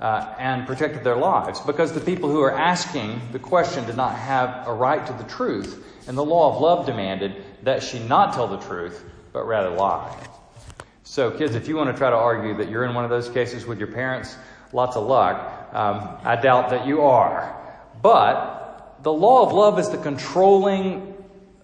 uh, 0.00 0.34
and 0.38 0.66
protected 0.66 1.04
their 1.04 1.16
lives 1.16 1.60
because 1.60 1.92
the 1.92 2.00
people 2.00 2.30
who 2.30 2.38
were 2.38 2.56
asking 2.56 3.20
the 3.32 3.38
question 3.38 3.84
did 3.86 3.96
not 3.96 4.14
have 4.14 4.66
a 4.66 4.72
right 4.72 5.04
to 5.06 5.12
the 5.12 5.24
truth. 5.24 5.84
And 6.06 6.16
the 6.16 6.24
law 6.24 6.54
of 6.54 6.60
love 6.60 6.86
demanded 6.86 7.44
that 7.62 7.82
she 7.82 7.98
not 7.98 8.34
tell 8.34 8.46
the 8.48 8.58
truth, 8.58 9.04
but 9.32 9.46
rather 9.46 9.70
lie. 9.70 10.16
So, 11.10 11.30
kids, 11.30 11.54
if 11.54 11.68
you 11.68 11.76
want 11.76 11.90
to 11.90 11.96
try 11.96 12.10
to 12.10 12.16
argue 12.16 12.58
that 12.58 12.68
you're 12.68 12.84
in 12.84 12.94
one 12.94 13.02
of 13.02 13.08
those 13.08 13.30
cases 13.30 13.64
with 13.64 13.78
your 13.78 13.88
parents, 13.88 14.36
lots 14.74 14.94
of 14.94 15.06
luck. 15.06 15.72
Um, 15.72 16.18
I 16.22 16.36
doubt 16.36 16.68
that 16.68 16.86
you 16.86 17.00
are. 17.00 17.56
But 18.02 18.98
the 19.02 19.12
law 19.12 19.46
of 19.46 19.54
love 19.54 19.78
is 19.78 19.88
the 19.88 19.96
controlling 19.96 21.14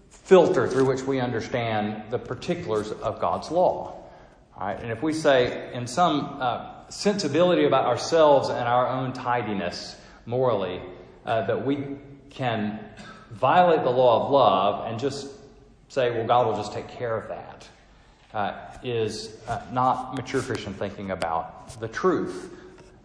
filter 0.09 0.67
through 0.67 0.87
which 0.87 1.03
we 1.03 1.21
understand 1.21 2.05
the 2.11 2.19
particulars 2.19 2.91
of 2.91 3.21
God's 3.21 3.51
law. 3.51 4.03
Right? 4.59 4.81
And 4.81 4.91
if 4.91 5.03
we 5.03 5.13
say, 5.13 5.75
in 5.75 5.87
some 5.87 6.39
uh, 6.41 6.89
sensibility 6.89 7.67
about 7.67 7.85
ourselves 7.85 8.49
and 8.49 8.67
our 8.67 8.89
own 8.89 9.13
tidiness 9.13 9.95
morally, 10.25 10.81
uh, 11.27 11.45
that 11.45 11.67
we 11.67 11.99
can 12.31 12.81
violate 13.31 13.83
the 13.83 13.91
law 13.91 14.25
of 14.25 14.31
love 14.31 14.91
and 14.91 14.99
just 14.99 15.29
say, 15.89 16.13
well, 16.13 16.27
God 16.27 16.47
will 16.47 16.57
just 16.57 16.73
take 16.73 16.89
care 16.89 17.15
of 17.15 17.29
that, 17.29 17.69
uh, 18.35 18.53
is 18.83 19.35
uh, 19.49 19.63
not 19.73 20.17
mature 20.17 20.43
Christian 20.43 20.75
thinking 20.75 21.11
about 21.13 21.81
the 21.81 21.89
truth. 21.89 22.53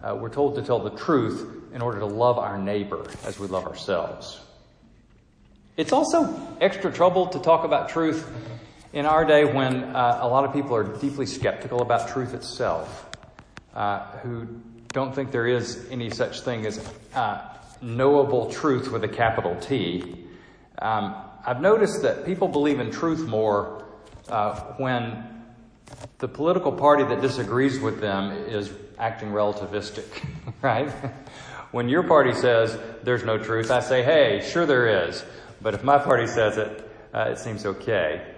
Uh, 0.04 0.16
we're 0.16 0.30
told 0.30 0.56
to 0.56 0.62
tell 0.62 0.80
the 0.80 0.90
truth 0.90 1.72
in 1.74 1.82
order 1.82 2.00
to 2.00 2.06
love 2.06 2.38
our 2.38 2.58
neighbor 2.58 3.06
as 3.26 3.40
we 3.40 3.48
love 3.48 3.66
ourselves. 3.66 4.42
It's 5.78 5.94
also 5.94 6.36
extra 6.60 6.92
trouble 6.92 7.28
to 7.28 7.40
talk 7.40 7.64
about 7.64 7.90
truth 7.90 8.30
in 8.92 9.06
our 9.06 9.24
day 9.24 9.46
when 9.46 9.84
uh, 9.84 10.20
a 10.22 10.28
lot 10.28 10.46
of 10.46 10.52
people 10.54 10.76
are 10.76 10.84
deeply 10.84 11.26
skeptical 11.26 11.82
about 11.82 12.10
truth 12.10 12.34
itself, 12.34 13.08
uh, 13.76 14.00
who 14.18 14.48
don't 14.90 15.14
think 15.14 15.32
there 15.32 15.48
is 15.48 15.88
any 15.92 16.10
such 16.10 16.42
thing 16.42 16.66
as 16.66 16.84
uh, 17.14 17.40
knowable 17.82 18.52
truth 18.52 18.92
with 18.92 19.04
a 19.04 19.08
capital 19.08 19.56
T. 19.62 20.26
Um, 20.80 21.16
I've 21.46 21.62
noticed 21.62 22.02
that 22.02 22.26
people 22.26 22.48
believe 22.48 22.80
in 22.80 22.90
truth 22.90 23.28
more 23.28 23.86
uh, 24.30 24.60
when 24.78 25.44
the 26.20 26.28
political 26.28 26.72
party 26.72 27.04
that 27.04 27.22
disagrees 27.22 27.80
with 27.80 28.00
them 28.00 28.32
is 28.32 28.72
acting 28.98 29.30
relativistic, 29.30 30.06
right? 30.62 30.90
when 31.72 31.90
your 31.90 32.04
party 32.04 32.34
says 32.34 32.78
there's 33.04 33.24
no 33.24 33.38
truth, 33.38 33.72
I 33.72 33.80
say, 33.80 34.04
hey, 34.04 34.48
sure 34.52 34.66
there 34.66 35.08
is. 35.08 35.24
But 35.62 35.74
if 35.74 35.84
my 35.84 35.98
party 35.98 36.28
says 36.28 36.58
it, 36.58 36.92
uh, 37.14 37.30
it 37.32 37.40
seems 37.40 37.66
okay. 37.66 38.36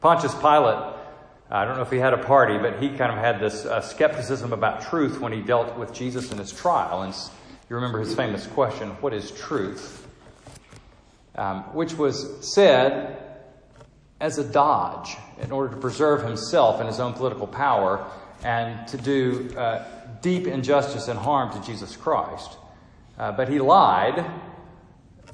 Pontius 0.00 0.34
Pilate, 0.34 0.94
I 1.50 1.64
don't 1.64 1.76
know 1.76 1.82
if 1.82 1.90
he 1.90 1.98
had 1.98 2.14
a 2.14 2.18
party, 2.18 2.58
but 2.58 2.82
he 2.82 2.88
kind 2.88 3.12
of 3.12 3.18
had 3.18 3.38
this 3.38 3.64
uh, 3.64 3.80
skepticism 3.80 4.52
about 4.52 4.82
truth 4.82 5.20
when 5.20 5.32
he 5.32 5.40
dealt 5.40 5.76
with 5.78 5.92
Jesus 5.92 6.32
in 6.32 6.38
his 6.38 6.52
trial. 6.52 7.02
And 7.02 7.14
you 7.70 7.76
remember 7.76 8.00
his 8.00 8.14
famous 8.14 8.46
question, 8.46 8.90
What 9.00 9.14
is 9.14 9.30
truth? 9.30 10.06
Um, 11.36 11.62
which 11.74 11.94
was 11.94 12.54
said 12.54 13.23
as 14.24 14.38
a 14.38 14.44
dodge 14.44 15.18
in 15.42 15.52
order 15.52 15.74
to 15.74 15.78
preserve 15.78 16.24
himself 16.24 16.80
and 16.80 16.88
his 16.88 16.98
own 16.98 17.12
political 17.12 17.46
power 17.46 18.10
and 18.42 18.88
to 18.88 18.96
do 18.96 19.54
uh, 19.54 19.84
deep 20.22 20.46
injustice 20.46 21.08
and 21.08 21.18
harm 21.18 21.52
to 21.52 21.66
Jesus 21.66 21.94
Christ. 21.94 22.56
Uh, 23.18 23.32
but 23.32 23.50
he 23.50 23.58
lied 23.58 24.24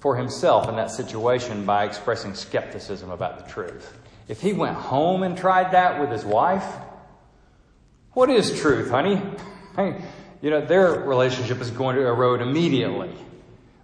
for 0.00 0.16
himself 0.16 0.68
in 0.68 0.74
that 0.74 0.90
situation 0.90 1.64
by 1.64 1.84
expressing 1.84 2.34
skepticism 2.34 3.12
about 3.12 3.38
the 3.38 3.52
truth. 3.52 3.96
If 4.26 4.40
he 4.40 4.52
went 4.54 4.74
home 4.74 5.22
and 5.22 5.38
tried 5.38 5.70
that 5.70 6.00
with 6.00 6.10
his 6.10 6.24
wife, 6.24 6.66
what 8.14 8.28
is 8.28 8.60
truth, 8.60 8.90
honey? 8.90 9.22
you 10.42 10.50
know, 10.50 10.66
their 10.66 10.98
relationship 10.98 11.60
is 11.60 11.70
going 11.70 11.94
to 11.94 12.02
erode 12.08 12.42
immediately 12.42 13.14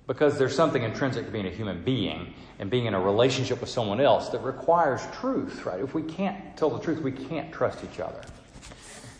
because 0.06 0.38
there's 0.38 0.54
something 0.54 0.82
intrinsic 0.82 1.26
to 1.26 1.32
being 1.32 1.46
a 1.46 1.50
human 1.50 1.82
being 1.82 2.32
and 2.58 2.70
being 2.70 2.86
in 2.86 2.94
a 2.94 3.00
relationship 3.00 3.60
with 3.60 3.68
someone 3.68 4.00
else 4.00 4.28
that 4.30 4.38
requires 4.40 5.02
truth, 5.12 5.64
right? 5.66 5.80
If 5.80 5.94
we 5.94 6.02
can't 6.02 6.56
tell 6.56 6.70
the 6.70 6.78
truth, 6.78 7.00
we 7.00 7.12
can't 7.12 7.52
trust 7.52 7.84
each 7.84 8.00
other. 8.00 8.22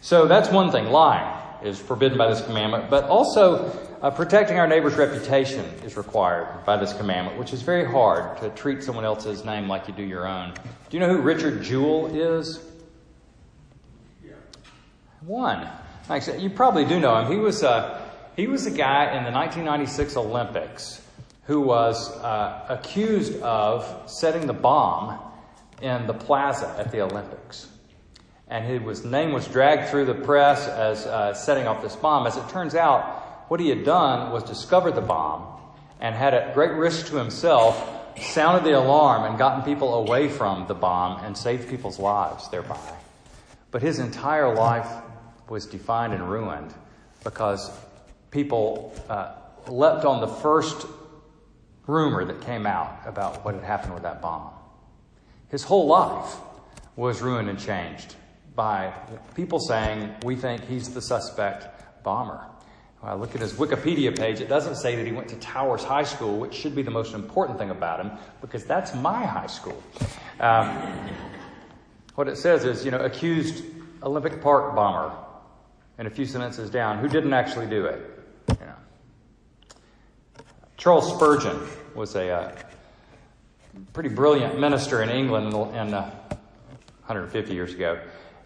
So 0.00 0.26
that's 0.26 0.50
one 0.50 0.70
thing. 0.70 0.86
Lying 0.86 1.42
is 1.64 1.80
forbidden 1.80 2.16
by 2.16 2.28
this 2.28 2.40
commandment, 2.42 2.88
but 2.88 3.04
also 3.04 3.66
uh, 4.00 4.10
protecting 4.10 4.58
our 4.58 4.68
neighbor's 4.68 4.94
reputation 4.94 5.64
is 5.84 5.96
required 5.96 6.64
by 6.64 6.76
this 6.76 6.92
commandment, 6.92 7.38
which 7.38 7.52
is 7.52 7.62
very 7.62 7.84
hard 7.84 8.38
to 8.38 8.50
treat 8.50 8.82
someone 8.82 9.04
else's 9.04 9.44
name 9.44 9.68
like 9.68 9.88
you 9.88 9.94
do 9.94 10.04
your 10.04 10.26
own. 10.26 10.54
Do 10.88 10.96
you 10.96 11.00
know 11.00 11.08
who 11.08 11.20
Richard 11.20 11.62
Jewell 11.62 12.14
is? 12.14 12.60
Yeah. 14.24 14.34
One. 15.22 15.66
You 16.38 16.50
probably 16.50 16.84
do 16.84 17.00
know 17.00 17.18
him. 17.18 17.32
He 17.32 17.38
was 17.38 17.64
uh, 17.64 18.05
he 18.36 18.46
was 18.46 18.66
a 18.66 18.70
guy 18.70 19.16
in 19.16 19.24
the 19.24 19.30
1996 19.30 20.16
Olympics 20.18 21.00
who 21.44 21.62
was 21.62 22.10
uh, 22.18 22.66
accused 22.68 23.40
of 23.40 24.10
setting 24.10 24.46
the 24.46 24.52
bomb 24.52 25.18
in 25.80 26.06
the 26.06 26.12
plaza 26.12 26.74
at 26.78 26.92
the 26.92 27.00
Olympics. 27.00 27.68
And 28.48 28.64
his 28.64 29.04
name 29.04 29.32
was 29.32 29.48
dragged 29.48 29.88
through 29.88 30.04
the 30.04 30.14
press 30.14 30.68
as 30.68 31.06
uh, 31.06 31.34
setting 31.34 31.66
off 31.66 31.82
this 31.82 31.96
bomb. 31.96 32.26
As 32.26 32.36
it 32.36 32.48
turns 32.48 32.74
out, 32.74 33.48
what 33.48 33.58
he 33.58 33.70
had 33.70 33.84
done 33.84 34.32
was 34.32 34.44
discovered 34.44 34.92
the 34.92 35.00
bomb 35.00 35.60
and 36.00 36.14
had 36.14 36.34
at 36.34 36.52
great 36.54 36.72
risk 36.72 37.06
to 37.06 37.16
himself 37.16 37.92
sounded 38.20 38.64
the 38.64 38.78
alarm 38.78 39.24
and 39.24 39.38
gotten 39.38 39.62
people 39.62 39.94
away 39.94 40.28
from 40.28 40.66
the 40.66 40.74
bomb 40.74 41.24
and 41.24 41.36
saved 41.36 41.68
people's 41.68 41.98
lives 41.98 42.48
thereby. 42.50 42.94
But 43.70 43.82
his 43.82 43.98
entire 43.98 44.54
life 44.54 44.88
was 45.48 45.66
defined 45.66 46.12
and 46.12 46.28
ruined 46.28 46.74
because 47.24 47.70
people 48.36 48.92
uh, 49.08 49.32
leapt 49.66 50.04
on 50.04 50.20
the 50.20 50.28
first 50.28 50.86
rumor 51.86 52.22
that 52.22 52.38
came 52.42 52.66
out 52.66 53.00
about 53.06 53.42
what 53.46 53.54
had 53.54 53.64
happened 53.64 53.94
with 53.94 54.02
that 54.02 54.20
bomb. 54.20 54.50
His 55.48 55.62
whole 55.62 55.86
life 55.86 56.36
was 56.96 57.22
ruined 57.22 57.48
and 57.48 57.58
changed 57.58 58.14
by 58.54 58.92
people 59.34 59.58
saying, 59.58 60.14
We 60.22 60.36
think 60.36 60.62
he's 60.68 60.92
the 60.92 61.00
suspect 61.00 62.04
bomber. 62.04 62.44
When 63.00 63.10
I 63.10 63.14
look 63.14 63.34
at 63.34 63.40
his 63.40 63.54
Wikipedia 63.54 64.14
page, 64.14 64.40
it 64.42 64.50
doesn't 64.50 64.76
say 64.76 64.96
that 64.96 65.06
he 65.06 65.12
went 65.12 65.28
to 65.28 65.36
Towers 65.36 65.82
High 65.82 66.04
School, 66.04 66.38
which 66.38 66.52
should 66.52 66.74
be 66.74 66.82
the 66.82 66.90
most 66.90 67.14
important 67.14 67.58
thing 67.58 67.70
about 67.70 68.04
him, 68.04 68.10
because 68.42 68.64
that's 68.64 68.94
my 68.94 69.24
high 69.24 69.46
school. 69.46 69.82
Um, 70.40 70.92
what 72.16 72.28
it 72.28 72.36
says 72.36 72.64
is, 72.66 72.84
you 72.84 72.90
know, 72.90 72.98
accused 72.98 73.64
Olympic 74.02 74.42
Park 74.42 74.74
bomber, 74.74 75.14
and 75.96 76.06
a 76.06 76.10
few 76.10 76.26
sentences 76.26 76.68
down, 76.68 76.98
who 76.98 77.08
didn't 77.08 77.32
actually 77.32 77.66
do 77.66 77.86
it. 77.86 78.15
Charles 80.76 81.10
Spurgeon 81.14 81.58
was 81.94 82.14
a 82.16 82.30
uh, 82.30 82.52
pretty 83.94 84.10
brilliant 84.10 84.60
minister 84.60 85.02
in 85.02 85.08
England 85.08 85.48
in, 85.48 85.94
uh, 85.94 86.10
150 87.06 87.54
years 87.54 87.72
ago. 87.72 87.98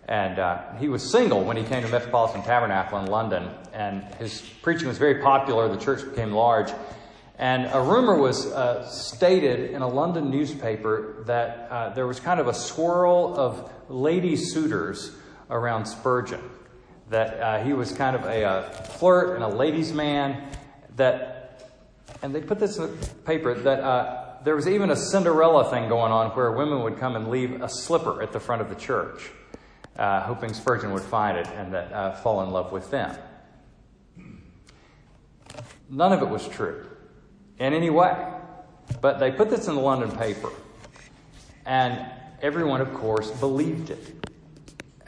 And 0.06 0.38
uh, 0.38 0.74
he 0.76 0.88
was 0.88 1.10
single 1.10 1.42
when 1.42 1.56
he 1.56 1.64
came 1.64 1.82
to 1.82 1.88
Metropolitan 1.88 2.42
Tabernacle 2.42 2.98
in 3.00 3.06
London, 3.06 3.50
and 3.72 4.02
his 4.14 4.42
preaching 4.62 4.86
was 4.86 4.98
very 4.98 5.22
popular. 5.22 5.68
The 5.68 5.76
church 5.76 6.04
became 6.08 6.32
large. 6.32 6.72
And 7.36 7.68
a 7.72 7.80
rumor 7.80 8.16
was 8.16 8.46
uh, 8.46 8.86
stated 8.88 9.70
in 9.70 9.82
a 9.82 9.88
London 9.88 10.30
newspaper 10.30 11.24
that 11.26 11.68
uh, 11.70 11.88
there 11.94 12.06
was 12.06 12.20
kind 12.20 12.38
of 12.38 12.46
a 12.46 12.54
swirl 12.54 13.34
of 13.36 13.72
lady 13.88 14.36
suitors 14.36 15.12
around 15.48 15.86
Spurgeon 15.86 16.42
that 17.08 17.40
uh, 17.40 17.64
he 17.64 17.72
was 17.72 17.92
kind 17.92 18.14
of 18.14 18.24
a, 18.24 18.44
a, 18.44 18.62
flirt 18.98 19.34
and 19.34 19.42
a 19.42 19.48
ladies' 19.48 19.92
man. 19.92 20.48
That, 20.96 21.29
and 22.22 22.34
they 22.34 22.40
put 22.40 22.58
this 22.58 22.76
in 22.76 22.84
the 22.84 23.06
paper 23.24 23.54
that 23.54 23.80
uh, 23.80 24.34
there 24.44 24.54
was 24.54 24.68
even 24.68 24.90
a 24.90 24.96
Cinderella 24.96 25.70
thing 25.70 25.88
going 25.88 26.12
on 26.12 26.30
where 26.30 26.52
women 26.52 26.82
would 26.82 26.98
come 26.98 27.16
and 27.16 27.28
leave 27.28 27.60
a 27.62 27.68
slipper 27.68 28.22
at 28.22 28.32
the 28.32 28.40
front 28.40 28.62
of 28.62 28.68
the 28.68 28.74
church, 28.74 29.30
uh, 29.96 30.22
hoping 30.22 30.52
Spurgeon 30.52 30.92
would 30.92 31.02
find 31.02 31.36
it 31.36 31.46
and 31.48 31.72
that 31.74 31.92
uh, 31.92 32.12
fall 32.16 32.42
in 32.42 32.50
love 32.50 32.72
with 32.72 32.90
them. 32.90 33.16
None 35.88 36.12
of 36.12 36.22
it 36.22 36.28
was 36.28 36.46
true 36.48 36.86
in 37.58 37.74
any 37.74 37.90
way, 37.90 38.16
but 39.00 39.18
they 39.18 39.30
put 39.30 39.50
this 39.50 39.66
in 39.66 39.74
the 39.74 39.80
London 39.80 40.10
paper, 40.10 40.50
and 41.66 42.06
everyone, 42.40 42.80
of 42.80 42.94
course, 42.94 43.30
believed 43.32 43.90
it. 43.90 44.28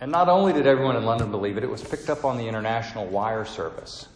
And 0.00 0.10
not 0.10 0.28
only 0.28 0.52
did 0.52 0.66
everyone 0.66 0.96
in 0.96 1.04
London 1.04 1.30
believe 1.30 1.56
it, 1.56 1.62
it 1.62 1.70
was 1.70 1.82
picked 1.82 2.10
up 2.10 2.24
on 2.24 2.36
the 2.36 2.48
international 2.48 3.06
wire 3.06 3.44
service. 3.44 4.08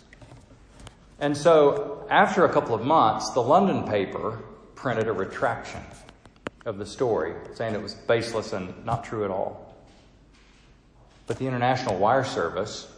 And 1.18 1.36
so, 1.36 2.06
after 2.10 2.44
a 2.44 2.52
couple 2.52 2.74
of 2.74 2.84
months, 2.84 3.30
the 3.30 3.40
London 3.40 3.84
paper 3.84 4.38
printed 4.74 5.08
a 5.08 5.12
retraction 5.12 5.80
of 6.66 6.78
the 6.78 6.84
story, 6.84 7.34
saying 7.54 7.74
it 7.74 7.82
was 7.82 7.94
baseless 7.94 8.52
and 8.52 8.84
not 8.84 9.04
true 9.04 9.24
at 9.24 9.30
all. 9.30 9.74
But 11.26 11.38
the 11.38 11.46
international 11.46 11.98
wire 11.98 12.24
service 12.24 12.88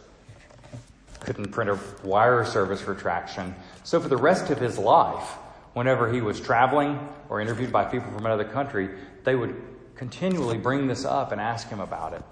couldn't 1.21 1.51
print 1.51 1.69
a 1.69 1.79
wire 2.03 2.45
service 2.45 2.83
retraction. 2.83 3.55
So, 3.83 4.01
for 4.01 4.09
the 4.09 4.17
rest 4.17 4.49
of 4.49 4.59
his 4.59 4.77
life, 4.77 5.37
whenever 5.73 6.11
he 6.11 6.19
was 6.19 6.41
traveling 6.41 6.99
or 7.29 7.39
interviewed 7.39 7.71
by 7.71 7.85
people 7.85 8.11
from 8.11 8.25
another 8.25 8.43
country, 8.45 8.89
they 9.23 9.35
would 9.35 9.55
continually 9.95 10.57
bring 10.57 10.87
this 10.87 11.05
up 11.05 11.31
and 11.31 11.39
ask 11.39 11.69
him 11.69 11.79
about 11.79 12.13
it 12.13 12.23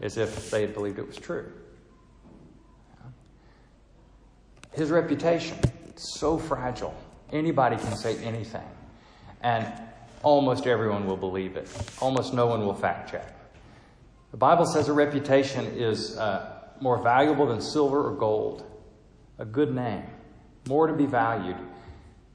as 0.00 0.16
if 0.16 0.50
they 0.50 0.62
had 0.62 0.74
believed 0.74 0.98
it 0.98 1.06
was 1.06 1.16
true. 1.16 1.52
His 4.76 4.90
reputation, 4.90 5.58
it's 5.88 6.20
so 6.20 6.36
fragile. 6.36 6.94
Anybody 7.32 7.76
can 7.76 7.96
say 7.96 8.18
anything, 8.18 8.68
and 9.40 9.66
almost 10.22 10.66
everyone 10.66 11.06
will 11.06 11.16
believe 11.16 11.56
it. 11.56 11.66
Almost 12.00 12.34
no 12.34 12.46
one 12.46 12.66
will 12.66 12.74
fact 12.74 13.10
check. 13.10 13.34
The 14.32 14.36
Bible 14.36 14.66
says 14.66 14.88
a 14.88 14.92
reputation 14.92 15.64
is 15.64 16.18
uh, 16.18 16.60
more 16.82 17.02
valuable 17.02 17.46
than 17.46 17.62
silver 17.62 18.06
or 18.06 18.14
gold, 18.16 18.64
a 19.38 19.46
good 19.46 19.74
name, 19.74 20.02
more 20.68 20.86
to 20.88 20.92
be 20.92 21.06
valued, 21.06 21.56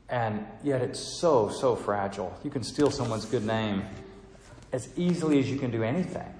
and 0.09 0.43
yet 0.63 0.81
it's 0.81 0.99
so, 1.19 1.49
so 1.49 1.75
fragile. 1.75 2.35
You 2.43 2.49
can 2.49 2.63
steal 2.63 2.89
someone's 2.89 3.25
good 3.25 3.45
name 3.45 3.83
as 4.73 4.89
easily 4.97 5.37
as 5.37 5.47
you 5.47 5.59
can 5.59 5.69
do 5.69 5.83
anything. 5.83 6.33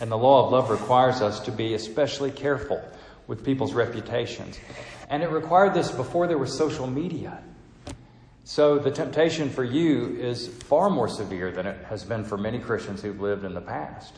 And 0.00 0.10
the 0.10 0.18
law 0.18 0.46
of 0.46 0.52
love 0.52 0.68
requires 0.68 1.20
us 1.20 1.38
to 1.40 1.52
be 1.52 1.74
especially 1.74 2.32
careful 2.32 2.82
with 3.32 3.46
people's 3.46 3.72
reputations. 3.72 4.60
And 5.08 5.22
it 5.22 5.30
required 5.30 5.72
this 5.72 5.90
before 5.90 6.26
there 6.26 6.36
was 6.36 6.54
social 6.54 6.86
media. 6.86 7.42
So 8.44 8.78
the 8.78 8.90
temptation 8.90 9.48
for 9.48 9.64
you 9.64 10.18
is 10.20 10.48
far 10.48 10.90
more 10.90 11.08
severe 11.08 11.50
than 11.50 11.66
it 11.66 11.82
has 11.86 12.04
been 12.04 12.24
for 12.24 12.36
many 12.36 12.58
Christians 12.58 13.00
who've 13.00 13.18
lived 13.18 13.46
in 13.46 13.54
the 13.54 13.62
past. 13.62 14.12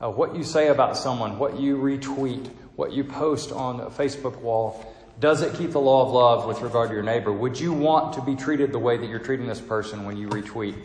Uh, 0.00 0.08
what 0.08 0.36
you 0.36 0.44
say 0.44 0.68
about 0.68 0.96
someone, 0.96 1.36
what 1.36 1.58
you 1.58 1.78
retweet, 1.78 2.48
what 2.76 2.92
you 2.92 3.02
post 3.02 3.50
on 3.50 3.80
a 3.80 3.90
Facebook 3.90 4.40
wall, 4.40 4.94
does 5.18 5.42
it 5.42 5.56
keep 5.56 5.72
the 5.72 5.80
law 5.80 6.06
of 6.06 6.12
love 6.12 6.46
with 6.46 6.60
regard 6.60 6.90
to 6.90 6.94
your 6.94 7.02
neighbor? 7.02 7.32
Would 7.32 7.58
you 7.58 7.72
want 7.72 8.12
to 8.12 8.22
be 8.22 8.36
treated 8.36 8.70
the 8.70 8.78
way 8.78 8.96
that 8.96 9.08
you're 9.08 9.18
treating 9.18 9.48
this 9.48 9.60
person 9.60 10.04
when 10.04 10.16
you 10.16 10.28
retweet 10.28 10.76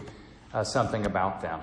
uh, 0.56 0.64
something 0.64 1.06
about 1.06 1.42
them? 1.42 1.62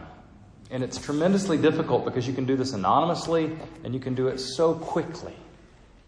And 0.71 0.85
it's 0.85 0.99
tremendously 0.99 1.59
difficult 1.59 2.05
because 2.05 2.29
you 2.29 2.33
can 2.33 2.47
do 2.47 2.55
this 2.55 2.75
anonymously 2.75 3.59
and 3.83 3.93
you 3.93 3.99
can 3.99 4.15
do 4.15 4.29
it 4.29 4.39
so 4.39 4.73
quickly 4.73 5.35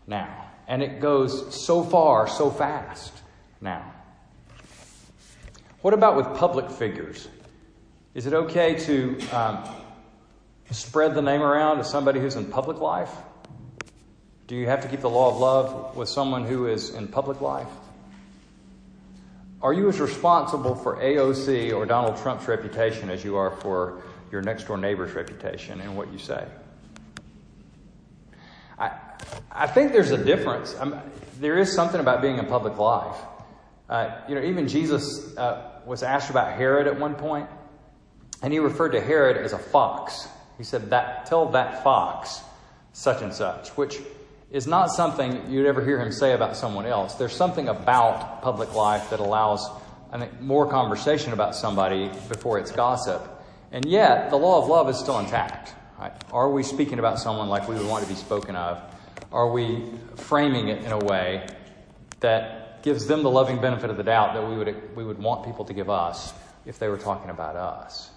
now. 0.08 0.50
And 0.66 0.82
it 0.82 1.00
goes 1.00 1.54
so 1.54 1.84
far, 1.84 2.26
so 2.26 2.50
fast 2.50 3.12
now. 3.60 3.94
What 5.82 5.94
about 5.94 6.16
with 6.16 6.26
public 6.36 6.70
figures? 6.70 7.28
Is 8.14 8.26
it 8.26 8.32
okay 8.32 8.74
to 8.74 9.20
um, 9.28 9.64
spread 10.72 11.14
the 11.14 11.22
name 11.22 11.42
around 11.42 11.78
of 11.78 11.86
somebody 11.86 12.18
who's 12.18 12.34
in 12.34 12.46
public 12.46 12.80
life? 12.80 13.12
Do 14.48 14.56
you 14.56 14.66
have 14.66 14.80
to 14.82 14.88
keep 14.88 15.00
the 15.00 15.10
law 15.10 15.30
of 15.30 15.36
love 15.36 15.96
with 15.96 16.08
someone 16.08 16.44
who 16.44 16.66
is 16.66 16.90
in 16.90 17.06
public 17.06 17.40
life? 17.40 17.68
Are 19.60 19.72
you 19.72 19.88
as 19.88 20.00
responsible 20.00 20.74
for 20.74 20.96
AOC 20.96 21.72
or 21.74 21.84
Donald 21.84 22.16
Trump's 22.18 22.48
reputation 22.48 23.10
as 23.10 23.24
you 23.24 23.36
are 23.36 23.50
for 23.50 24.02
your 24.32 24.40
next 24.40 24.64
door 24.64 24.78
neighbor's 24.78 25.12
reputation 25.12 25.80
and 25.80 25.96
what 25.96 26.12
you 26.12 26.18
say? 26.18 26.46
I, 29.50 29.66
think 29.66 29.92
there's 29.92 30.10
a 30.10 30.22
difference. 30.22 30.74
I'm, 30.78 31.00
there 31.40 31.58
is 31.58 31.72
something 31.72 32.00
about 32.00 32.22
being 32.22 32.38
in 32.38 32.46
public 32.46 32.78
life. 32.78 33.16
Uh, 33.88 34.20
you 34.28 34.34
know, 34.34 34.42
even 34.42 34.68
Jesus 34.68 35.36
uh, 35.36 35.80
was 35.86 36.02
asked 36.02 36.30
about 36.30 36.52
Herod 36.52 36.86
at 36.86 36.98
one 36.98 37.14
point, 37.14 37.48
and 38.42 38.52
he 38.52 38.58
referred 38.58 38.90
to 38.90 39.00
Herod 39.00 39.36
as 39.36 39.52
a 39.52 39.58
fox. 39.58 40.28
He 40.58 40.64
said, 40.64 40.90
"That 40.90 41.26
tell 41.26 41.46
that 41.50 41.82
fox 41.82 42.40
such 42.92 43.22
and 43.22 43.32
such," 43.32 43.70
which 43.70 43.98
is 44.50 44.66
not 44.66 44.90
something 44.90 45.50
you'd 45.50 45.66
ever 45.66 45.84
hear 45.84 46.00
him 46.00 46.12
say 46.12 46.32
about 46.32 46.56
someone 46.56 46.86
else. 46.86 47.14
There's 47.14 47.34
something 47.34 47.68
about 47.68 48.42
public 48.42 48.74
life 48.74 49.10
that 49.10 49.20
allows 49.20 49.68
more 50.40 50.68
conversation 50.68 51.32
about 51.32 51.54
somebody 51.54 52.08
before 52.28 52.58
it's 52.58 52.72
gossip. 52.72 53.22
And 53.72 53.84
yet, 53.84 54.30
the 54.30 54.36
law 54.36 54.62
of 54.62 54.68
love 54.68 54.88
is 54.88 54.98
still 54.98 55.18
intact. 55.18 55.74
Right? 55.98 56.12
Are 56.32 56.50
we 56.50 56.62
speaking 56.62 56.98
about 56.98 57.18
someone 57.18 57.48
like 57.48 57.68
we 57.68 57.74
would 57.74 57.86
want 57.86 58.04
to 58.04 58.08
be 58.08 58.16
spoken 58.16 58.56
of? 58.56 58.80
Are 59.32 59.50
we 59.50 59.84
framing 60.16 60.68
it 60.68 60.84
in 60.84 60.92
a 60.92 60.98
way 60.98 61.46
that 62.20 62.82
gives 62.82 63.06
them 63.06 63.22
the 63.22 63.30
loving 63.30 63.60
benefit 63.60 63.90
of 63.90 63.96
the 63.96 64.02
doubt 64.02 64.34
that 64.34 64.48
we 64.48 64.56
would, 64.56 64.96
we 64.96 65.04
would 65.04 65.18
want 65.18 65.44
people 65.44 65.64
to 65.66 65.74
give 65.74 65.90
us 65.90 66.32
if 66.64 66.78
they 66.78 66.88
were 66.88 66.96
talking 66.96 67.30
about 67.30 67.56
us? 67.56 68.10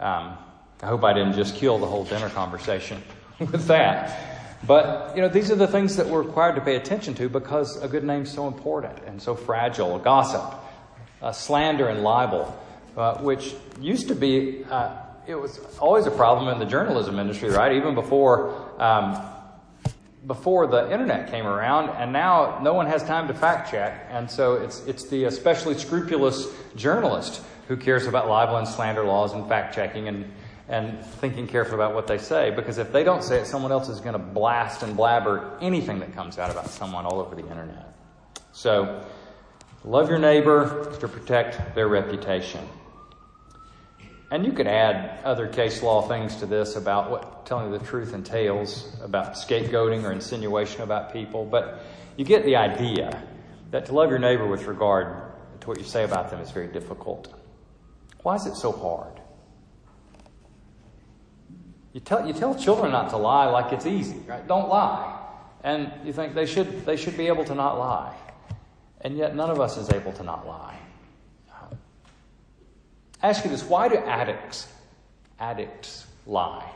Um, 0.00 0.36
I 0.82 0.86
hope 0.86 1.04
I 1.04 1.12
didn't 1.12 1.34
just 1.34 1.54
kill 1.56 1.78
the 1.78 1.86
whole 1.86 2.04
dinner 2.04 2.28
conversation 2.30 3.02
with 3.38 3.66
that. 3.66 4.34
But, 4.66 5.14
you 5.14 5.22
know, 5.22 5.28
these 5.28 5.50
are 5.50 5.56
the 5.56 5.66
things 5.66 5.96
that 5.96 6.06
we're 6.06 6.22
required 6.22 6.56
to 6.56 6.62
pay 6.62 6.76
attention 6.76 7.14
to 7.14 7.28
because 7.28 7.80
a 7.82 7.86
good 7.86 8.02
name's 8.02 8.32
so 8.32 8.48
important 8.48 8.98
and 9.06 9.20
so 9.20 9.34
fragile. 9.34 9.98
Gossip, 9.98 10.42
uh, 11.22 11.32
slander, 11.32 11.88
and 11.88 12.02
libel, 12.02 12.58
uh, 12.96 13.18
which 13.18 13.54
used 13.80 14.08
to 14.08 14.14
be, 14.14 14.64
uh, 14.70 14.96
it 15.26 15.34
was 15.34 15.60
always 15.78 16.06
a 16.06 16.10
problem 16.10 16.48
in 16.48 16.58
the 16.58 16.66
journalism 16.66 17.18
industry, 17.18 17.50
right? 17.50 17.76
Even 17.76 17.94
before, 17.94 18.72
um, 18.80 19.22
before 20.26 20.66
the 20.66 20.90
internet 20.90 21.30
came 21.30 21.46
around, 21.46 21.90
and 21.90 22.12
now 22.12 22.58
no 22.62 22.72
one 22.74 22.86
has 22.86 23.02
time 23.04 23.28
to 23.28 23.34
fact 23.34 23.70
check, 23.70 24.06
and 24.10 24.30
so 24.30 24.54
it's 24.54 24.84
it's 24.86 25.04
the 25.08 25.24
especially 25.24 25.76
scrupulous 25.76 26.48
journalist 26.76 27.42
who 27.68 27.76
cares 27.76 28.06
about 28.06 28.28
libel 28.28 28.56
and 28.56 28.68
slander 28.68 29.04
laws 29.04 29.32
and 29.32 29.48
fact 29.48 29.74
checking 29.74 30.08
and 30.08 30.30
and 30.68 31.04
thinking 31.04 31.46
carefully 31.46 31.74
about 31.74 31.94
what 31.94 32.06
they 32.06 32.16
say 32.16 32.50
because 32.50 32.78
if 32.78 32.90
they 32.90 33.04
don't 33.04 33.22
say 33.22 33.40
it, 33.40 33.46
someone 33.46 33.70
else 33.70 33.88
is 33.88 34.00
going 34.00 34.14
to 34.14 34.18
blast 34.18 34.82
and 34.82 34.96
blabber 34.96 35.58
anything 35.60 35.98
that 35.98 36.14
comes 36.14 36.38
out 36.38 36.50
about 36.50 36.68
someone 36.68 37.04
all 37.04 37.20
over 37.20 37.34
the 37.34 37.46
internet. 37.48 37.94
So, 38.52 39.04
love 39.84 40.08
your 40.08 40.18
neighbor 40.18 40.96
to 41.00 41.08
protect 41.08 41.74
their 41.74 41.88
reputation. 41.88 42.66
And 44.34 44.44
you 44.44 44.50
could 44.50 44.66
add 44.66 45.20
other 45.22 45.46
case 45.46 45.80
law 45.80 46.02
things 46.02 46.34
to 46.38 46.46
this 46.46 46.74
about 46.74 47.08
what 47.08 47.46
telling 47.46 47.70
the 47.70 47.78
truth 47.78 48.14
entails, 48.14 48.92
about 49.00 49.34
scapegoating 49.34 50.02
or 50.02 50.10
insinuation 50.10 50.82
about 50.82 51.12
people, 51.12 51.44
but 51.44 51.84
you 52.16 52.24
get 52.24 52.44
the 52.44 52.56
idea 52.56 53.22
that 53.70 53.86
to 53.86 53.94
love 53.94 54.10
your 54.10 54.18
neighbor 54.18 54.44
with 54.44 54.64
regard 54.64 55.06
to 55.60 55.68
what 55.68 55.78
you 55.78 55.84
say 55.84 56.02
about 56.02 56.30
them 56.30 56.40
is 56.40 56.50
very 56.50 56.66
difficult. 56.66 57.32
Why 58.24 58.34
is 58.34 58.46
it 58.46 58.56
so 58.56 58.72
hard? 58.72 59.20
You 61.92 62.00
tell, 62.00 62.26
you 62.26 62.32
tell 62.32 62.56
children 62.56 62.90
not 62.90 63.10
to 63.10 63.16
lie 63.16 63.46
like 63.46 63.72
it's 63.72 63.86
easy, 63.86 64.18
right? 64.26 64.44
Don't 64.48 64.68
lie. 64.68 65.16
And 65.62 65.92
you 66.04 66.12
think 66.12 66.34
they 66.34 66.46
should, 66.46 66.84
they 66.84 66.96
should 66.96 67.16
be 67.16 67.28
able 67.28 67.44
to 67.44 67.54
not 67.54 67.78
lie. 67.78 68.16
And 69.00 69.16
yet 69.16 69.36
none 69.36 69.50
of 69.50 69.60
us 69.60 69.76
is 69.76 69.90
able 69.90 70.12
to 70.14 70.24
not 70.24 70.44
lie. 70.44 70.76
Ask 73.24 73.42
you 73.42 73.50
this 73.50 73.64
why 73.64 73.88
do 73.88 73.96
addicts, 73.96 74.68
addicts 75.40 76.06
lie? 76.26 76.70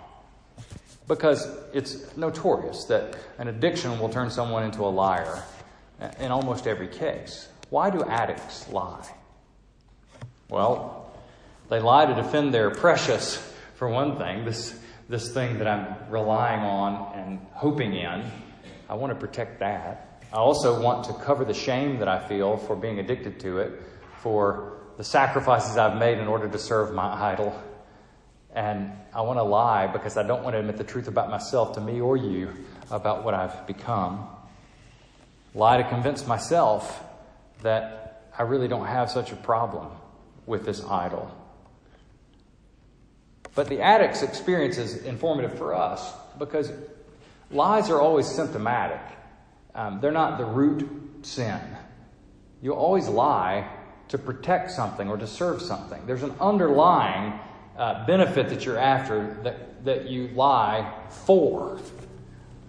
Because 1.07 1.47
it's 1.75 2.17
notorious 2.17 2.85
that 2.85 3.19
an 3.37 3.49
addiction 3.49 4.01
will 4.01 4.09
turn 4.09 4.31
someone 4.31 4.63
into 4.63 4.81
a 4.81 4.89
liar 4.89 5.43
in 6.19 6.31
almost 6.31 6.67
every 6.67 6.89
case. 6.89 7.49
Why 7.69 7.91
do 7.91 8.03
addicts 8.03 8.67
lie? 8.71 9.07
Well, 10.49 11.13
they 11.69 11.81
lie 11.81 12.07
to 12.07 12.15
defend 12.15 12.55
their 12.55 12.71
precious, 12.71 13.37
for 13.75 13.87
one 13.91 14.17
thing, 14.17 14.47
this 14.47 14.75
this 15.11 15.35
thing 15.35 15.59
that 15.59 15.67
I'm 15.69 16.11
relying 16.11 16.61
on 16.61 17.13
and 17.15 17.47
hoping 17.53 17.93
in. 17.93 18.25
I 18.89 18.95
want 18.95 19.11
to 19.11 19.19
protect 19.19 19.61
that. 19.61 20.23
I 20.33 20.37
also 20.37 20.81
want 20.81 21.05
to 21.05 21.13
cover 21.13 21.45
the 21.45 21.53
shame 21.53 21.99
that 21.99 22.09
I 22.09 22.27
feel 22.27 22.57
for 22.57 22.75
being 22.75 22.99
addicted 23.01 23.39
to 23.41 23.59
it, 23.59 23.83
for 24.23 24.78
the 24.99 25.05
sacrifices 25.05 25.77
I've 25.77 25.97
made 25.97 26.19
in 26.19 26.27
order 26.27 26.49
to 26.49 26.59
serve 26.59 26.93
my 26.93 27.31
idol. 27.31 27.57
And 28.53 28.91
I 29.15 29.21
want 29.21 29.39
to 29.39 29.45
lie 29.45 29.87
because 29.87 30.17
I 30.17 30.25
don't 30.25 30.43
want 30.43 30.55
to 30.55 30.59
admit 30.59 30.77
the 30.77 30.85
truth 30.85 31.07
about 31.07 31.31
myself 31.31 31.75
to 31.75 31.81
me 31.81 32.01
or 32.01 32.17
you 32.17 32.53
about 32.91 33.25
what 33.25 33.33
I've 33.33 33.65
become. 33.69 34.27
Lie 35.55 35.77
to 35.77 35.89
convince 35.89 36.27
myself 36.27 37.05
that 37.63 38.29
I 38.37 38.43
really 38.43 38.67
don't 38.67 38.87
have 38.87 39.09
such 39.09 39.31
a 39.31 39.37
problem 39.37 39.89
with 40.47 40.67
this 40.67 40.85
idol. 40.85 41.33
But 43.55 43.69
the 43.69 43.81
addict's 43.81 44.23
experience 44.23 44.79
is 44.79 44.97
informative 45.05 45.57
for 45.57 45.75
us 45.75 46.13
because 46.41 46.73
lies 47.53 47.89
are 47.89 48.01
always 48.01 48.27
symptomatic. 48.27 49.01
Um, 49.77 50.01
they're 50.01 50.11
not 50.11 50.39
the 50.39 50.45
root 50.45 50.89
sin. 51.23 51.61
You 52.61 52.75
always 52.75 53.07
lie 53.07 53.78
to 54.09 54.19
protect 54.19 54.71
something 54.71 55.09
or 55.09 55.17
to 55.17 55.27
serve 55.27 55.61
something. 55.61 56.05
There's 56.07 56.23
an 56.23 56.35
underlying 56.41 57.39
uh, 57.77 58.07
benefit 58.07 58.49
that 58.49 58.65
you're 58.65 58.79
after 58.79 59.39
that, 59.45 59.85
that 59.85 60.09
you 60.09 60.29
lie 60.29 60.93
for. 61.11 61.79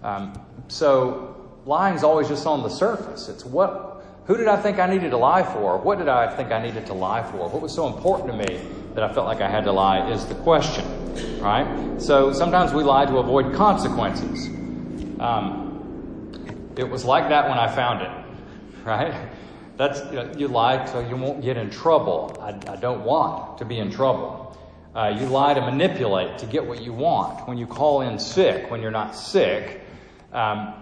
Um, 0.02 0.38
so 0.68 1.50
lying's 1.66 2.04
always 2.04 2.28
just 2.28 2.46
on 2.46 2.62
the 2.62 2.68
surface. 2.68 3.28
It's 3.28 3.44
what, 3.44 4.04
who 4.26 4.36
did 4.36 4.48
I 4.48 4.56
think 4.56 4.78
I 4.78 4.86
needed 4.86 5.10
to 5.10 5.16
lie 5.16 5.42
for? 5.42 5.78
What 5.78 5.98
did 5.98 6.08
I 6.08 6.34
think 6.34 6.52
I 6.52 6.62
needed 6.62 6.86
to 6.86 6.94
lie 6.94 7.22
for? 7.22 7.48
What 7.48 7.60
was 7.60 7.74
so 7.74 7.86
important 7.88 8.30
to 8.30 8.36
me 8.36 8.60
that 8.94 9.02
I 9.02 9.12
felt 9.12 9.26
like 9.26 9.40
I 9.40 9.48
had 9.48 9.64
to 9.64 9.72
lie 9.72 10.10
is 10.10 10.26
the 10.26 10.34
question, 10.36 11.40
right? 11.40 12.00
So 12.00 12.32
sometimes 12.32 12.72
we 12.72 12.82
lie 12.82 13.06
to 13.06 13.18
avoid 13.18 13.54
consequences. 13.54 14.46
Um, 15.20 16.72
it 16.76 16.88
was 16.88 17.04
like 17.04 17.28
that 17.28 17.48
when 17.48 17.58
I 17.58 17.74
found 17.74 18.02
it, 18.02 18.84
right? 18.84 19.29
That's 19.80 20.00
you, 20.10 20.16
know, 20.16 20.30
you 20.36 20.48
lie 20.48 20.84
so 20.84 21.00
you 21.00 21.16
won't 21.16 21.40
get 21.40 21.56
in 21.56 21.70
trouble. 21.70 22.36
I, 22.38 22.48
I 22.70 22.76
don't 22.76 23.02
want 23.02 23.56
to 23.60 23.64
be 23.64 23.78
in 23.78 23.90
trouble. 23.90 24.54
Uh, 24.94 25.16
you 25.18 25.24
lie 25.24 25.54
to 25.54 25.62
manipulate 25.62 26.36
to 26.40 26.46
get 26.46 26.66
what 26.66 26.82
you 26.82 26.92
want. 26.92 27.48
When 27.48 27.56
you 27.56 27.66
call 27.66 28.02
in 28.02 28.18
sick, 28.18 28.70
when 28.70 28.82
you're 28.82 28.90
not 28.90 29.16
sick, 29.16 29.80
um, 30.34 30.74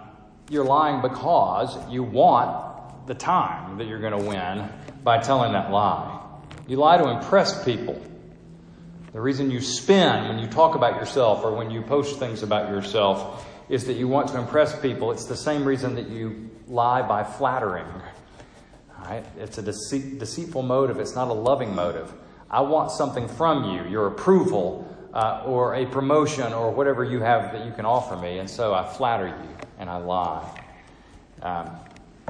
you're 0.49 0.65
lying 0.65 1.01
because 1.01 1.77
you 1.89 2.03
want 2.03 3.07
the 3.07 3.13
time 3.13 3.77
that 3.77 3.87
you're 3.87 4.01
going 4.01 4.19
to 4.19 4.27
win 4.27 4.67
by 5.01 5.19
telling 5.19 5.53
that 5.53 5.71
lie. 5.71 6.21
You 6.67 6.75
lie 6.75 6.97
to 6.97 7.07
impress 7.07 7.63
people. 7.63 8.01
The 9.13 9.21
reason 9.21 9.49
you 9.49 9.61
spin 9.61 10.27
when 10.27 10.39
you 10.39 10.47
talk 10.47 10.75
about 10.75 10.99
yourself 10.99 11.45
or 11.45 11.55
when 11.55 11.71
you 11.71 11.83
post 11.83 12.19
things 12.19 12.43
about 12.43 12.67
yourself 12.67 13.47
is 13.69 13.85
that 13.85 13.93
you 13.93 14.09
want 14.09 14.27
to 14.31 14.37
impress 14.37 14.77
people. 14.77 15.13
It's 15.13 15.23
the 15.23 15.37
same 15.37 15.63
reason 15.63 15.95
that 15.95 16.09
you 16.09 16.49
lie 16.67 17.01
by 17.01 17.23
flattering. 17.23 17.87
It's 19.37 19.57
a 19.57 19.61
deceit, 19.61 20.19
deceitful 20.19 20.63
motive. 20.63 20.99
It's 20.99 21.15
not 21.15 21.29
a 21.29 21.33
loving 21.33 21.75
motive. 21.75 22.11
I 22.49 22.61
want 22.61 22.91
something 22.91 23.27
from 23.27 23.75
you, 23.75 23.83
your 23.89 24.07
approval, 24.07 24.87
uh, 25.13 25.43
or 25.45 25.75
a 25.75 25.85
promotion, 25.85 26.53
or 26.53 26.71
whatever 26.71 27.03
you 27.03 27.19
have 27.19 27.51
that 27.53 27.65
you 27.65 27.71
can 27.71 27.85
offer 27.85 28.15
me, 28.15 28.39
and 28.39 28.49
so 28.49 28.73
I 28.73 28.87
flatter 28.87 29.27
you 29.27 29.57
and 29.77 29.89
I 29.89 29.97
lie. 29.97 30.63
Um, 31.41 31.69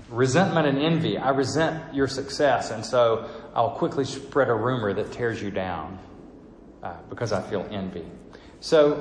resentment 0.10 0.67
and 0.67 0.77
envy. 0.77 1.17
I 1.17 1.29
resent 1.29 1.93
your 1.93 2.08
success, 2.08 2.71
and 2.71 2.86
so 2.86 3.29
I'll 3.55 3.71
quickly 3.71 4.05
spread 4.05 4.49
a 4.49 4.53
rumor 4.53 4.93
that 4.93 5.12
tears 5.12 5.41
you 5.41 5.51
down 5.51 5.99
uh, 6.84 6.95
because 7.10 7.32
I 7.32 7.41
feel 7.41 7.67
envy. 7.71 8.05
So, 8.62 8.95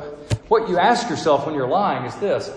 what 0.48 0.68
you 0.68 0.78
ask 0.78 1.11
yourself 1.11 1.46
when 1.46 1.54
you're 1.54 1.68
lying 1.68 2.04
is 2.04 2.14
this 2.16 2.48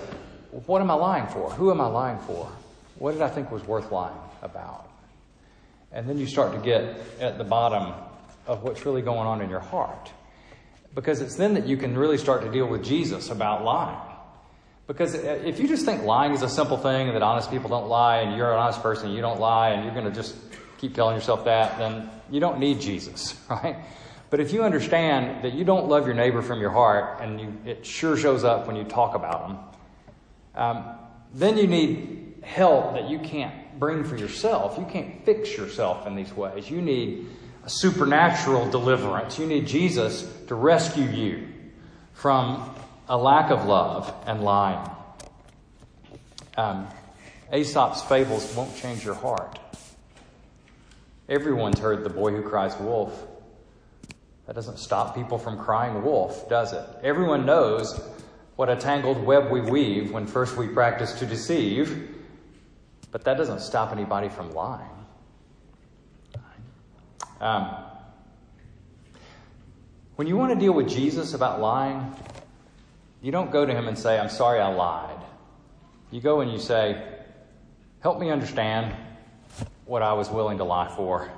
What 0.66 0.82
am 0.82 0.92
I 0.92 0.96
lying 0.96 1.28
for? 1.28 1.50
Who 1.52 1.72
am 1.72 1.82
I 1.82 1.88
lying 1.88 2.20
for? 2.20 2.52
What 2.96 3.14
did 3.14 3.22
I 3.22 3.30
think 3.30 3.52
was 3.52 3.64
worth 3.66 3.92
lying 3.92 4.18
about? 4.44 4.91
And 5.94 6.08
then 6.08 6.18
you 6.18 6.26
start 6.26 6.54
to 6.54 6.60
get 6.60 6.84
at 7.20 7.38
the 7.38 7.44
bottom 7.44 7.94
of 8.48 8.64
what's 8.64 8.86
really 8.86 9.02
going 9.02 9.28
on 9.28 9.42
in 9.42 9.50
your 9.50 9.60
heart. 9.60 10.12
Because 10.94 11.22
it's 11.22 11.36
then 11.36 11.54
that 11.54 11.68
you 11.68 11.78
can 11.78 11.98
really 11.98 12.18
start 12.18 12.42
to 12.44 12.52
deal 12.52 12.68
with 12.68 12.84
Jesus 12.84 13.30
about 13.30 13.64
lying. 13.64 14.00
Because 14.88 15.14
if 15.14 15.60
you 15.60 15.68
just 15.68 15.86
think 15.86 16.04
lying 16.04 16.34
is 16.34 16.42
a 16.42 16.50
simple 16.50 16.78
thing 16.78 17.14
that 17.14 17.22
honest 17.22 17.50
people 17.50 17.70
don't 17.70 17.88
lie 17.88 18.18
and 18.18 18.36
you're 18.36 18.52
an 18.52 18.60
honest 18.60 18.82
person 18.82 19.08
and 19.08 19.16
you 19.16 19.22
don't 19.22 19.40
lie 19.40 19.70
and 19.70 19.86
you're 19.86 19.94
going 19.94 20.06
to 20.06 20.12
just 20.12 20.36
keep 20.80 20.94
telling 20.94 21.16
yourself 21.16 21.46
that, 21.46 21.78
then 21.78 22.10
you 22.30 22.40
don't 22.40 22.60
need 22.60 22.82
Jesus, 22.82 23.36
right? 23.50 23.78
But 24.30 24.40
if 24.40 24.52
you 24.52 24.64
understand 24.64 25.44
that 25.44 25.54
you 25.54 25.64
don't 25.64 25.88
love 25.88 26.06
your 26.06 26.16
neighbor 26.16 26.42
from 26.42 26.60
your 26.60 26.72
heart 26.72 27.22
and 27.22 27.40
you, 27.40 27.58
it 27.66 27.86
sure 27.86 28.18
shows 28.18 28.44
up 28.44 28.68
when 28.68 28.76
you 28.76 28.84
talk 28.84 29.16
about 29.16 29.48
them, 29.48 29.60
um, 30.56 30.86
then 31.34 31.58
you 31.58 31.68
need 31.68 32.36
help 32.42 32.94
that 32.94 33.10
you 33.10 33.20
can't 33.20 33.61
bring 33.80 34.04
for 34.04 34.18
yourself. 34.18 34.78
You 34.78 34.86
can't 34.86 35.24
fix 35.26 35.56
yourself 35.58 36.08
in 36.08 36.16
these 36.16 36.34
ways. 36.34 36.70
You 36.70 36.82
need 36.82 37.28
a 37.64 37.70
supernatural 37.70 38.70
deliverance. 38.70 39.38
You 39.38 39.46
need 39.46 39.68
Jesus 39.68 40.32
to 40.48 40.56
rescue 40.56 41.06
you 41.06 41.48
from 42.14 42.74
a 43.08 43.18
lack 43.18 43.52
of 43.52 43.66
love 43.66 44.14
and 44.26 44.44
lying. 44.44 44.90
Um, 46.58 46.88
Aesop's 47.54 48.02
fables 48.04 48.56
won't 48.56 48.76
change 48.76 49.04
your 49.04 49.16
heart. 49.16 49.60
Everyone's 51.28 51.80
heard 51.80 52.04
the 52.04 52.10
boy 52.10 52.32
who 52.32 52.42
cries 52.42 52.78
wolf. 52.78 53.28
That 54.48 54.56
doesn't 54.56 54.80
stop 54.80 55.16
people 55.16 55.38
from 55.38 55.58
crying 55.58 56.04
wolf, 56.04 56.50
does 56.50 56.74
it? 56.74 56.86
Everyone 57.04 57.46
knows 57.46 58.02
what 58.56 58.70
a 58.70 58.76
tangled 58.76 59.24
web 59.24 59.50
we 59.50 59.62
weave 59.62 60.12
when 60.12 60.28
first 60.28 60.58
we 60.58 60.68
practice 60.68 61.14
to 61.14 61.26
deceive, 61.26 62.16
but 63.12 63.24
that 63.24 63.38
doesn't 63.38 63.60
stop 63.60 63.92
anybody 63.92 64.30
from 64.30 64.52
lying. 64.54 64.88
Um, 67.40 67.76
when 70.16 70.28
you 70.28 70.38
want 70.38 70.54
to 70.54 70.60
deal 70.60 70.74
with 70.74 70.88
Jesus 70.88 71.34
about 71.34 71.60
lying, 71.60 72.14
you 73.22 73.32
don't 73.32 73.52
go 73.52 73.66
to 73.66 73.74
him 73.74 73.88
and 73.88 73.98
say, 73.98 74.20
I'm 74.20 74.30
sorry 74.30 74.60
I 74.60 74.68
lied. 74.68 75.18
You 76.12 76.22
go 76.22 76.42
and 76.42 76.52
you 76.52 76.60
say, 76.60 77.08
Help 78.02 78.20
me 78.20 78.32
understand 78.32 78.96
what 79.86 80.02
I 80.02 80.14
was 80.14 80.28
willing 80.28 80.58
to 80.58 80.64
lie 80.64 80.92
for. 80.96 81.32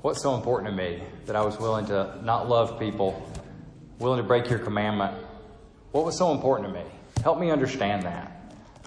What's 0.00 0.22
so 0.22 0.34
important 0.34 0.70
to 0.70 0.76
me 0.76 1.02
that 1.26 1.36
I 1.36 1.42
was 1.42 1.58
willing 1.58 1.84
to 1.86 2.18
not 2.22 2.48
love 2.48 2.78
people, 2.78 3.30
willing 3.98 4.16
to 4.16 4.22
break 4.22 4.48
your 4.48 4.58
commandment? 4.58 5.14
What 5.92 6.06
was 6.06 6.16
so 6.16 6.32
important 6.32 6.72
to 6.72 6.74
me? 6.74 6.86
Help 7.22 7.38
me 7.38 7.50
understand 7.50 8.02
that. 8.04 8.33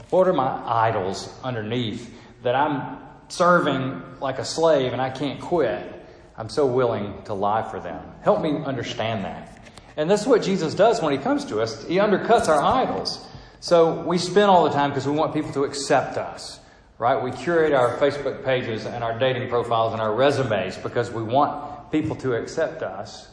What 0.10 0.28
are 0.28 0.34
my 0.34 0.62
idols 0.65 1.34
underneath 1.43 2.13
that 2.43 2.56
I'm 2.56 2.98
serving 3.28 4.02
like 4.22 4.39
a 4.39 4.46
slave 4.46 4.93
and 4.93 5.02
I 5.02 5.10
can't 5.10 5.41
quit? 5.41 5.93
I'm 6.38 6.50
so 6.50 6.65
willing 6.65 7.24
to 7.24 7.34
lie 7.34 7.70
for 7.70 7.80
them. 7.80 8.04
Help 8.22 8.41
me 8.41 8.63
understand 8.63 9.26
that. 9.26 9.58
And 9.98 10.10
that's 10.10 10.28
what 10.28 10.43
Jesus 10.43 10.76
does 10.76 11.02
when 11.02 11.12
he 11.12 11.17
comes 11.17 11.46
to 11.46 11.60
us. 11.60 11.86
He 11.88 11.96
undercuts 11.96 12.48
our 12.48 12.62
idols. 12.62 13.26
So 13.60 14.04
we 14.04 14.20
spend 14.20 14.50
all 14.50 14.63
the 14.63 14.70
time 14.70 14.91
because 14.91 15.08
we 15.08 15.13
want 15.13 15.34
people 15.34 15.52
to 15.54 15.63
accept 15.63 16.17
us, 16.17 16.60
right? 17.00 17.22
We 17.22 17.32
curate 17.32 17.74
our 17.74 17.98
Facebook 17.98 18.46
pages 18.46 18.86
and 18.86 19.04
our 19.04 19.17
dating 19.17 19.50
profiles 19.50 19.93
and 19.93 20.02
our 20.02 20.13
resumes 20.13 20.78
because 20.78 21.12
we 21.12 21.24
want 21.24 21.91
people 21.91 22.15
to 22.17 22.36
accept 22.36 22.84
us. 22.84 23.28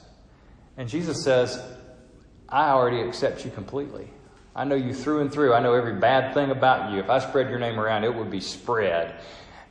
And 0.78 0.88
Jesus 0.88 1.22
says, 1.22 1.62
I 2.48 2.70
already 2.70 3.02
accept 3.02 3.44
you 3.44 3.50
completely. 3.50 4.08
I 4.56 4.64
know 4.64 4.76
you 4.76 4.94
through 4.94 5.20
and 5.20 5.32
through. 5.32 5.52
I 5.52 5.60
know 5.60 5.74
every 5.74 5.94
bad 5.94 6.32
thing 6.32 6.50
about 6.50 6.92
you. 6.92 7.00
If 7.00 7.10
I 7.10 7.18
spread 7.18 7.50
your 7.50 7.58
name 7.58 7.80
around, 7.80 8.04
it 8.04 8.14
would 8.14 8.30
be 8.30 8.40
spread. 8.40 9.16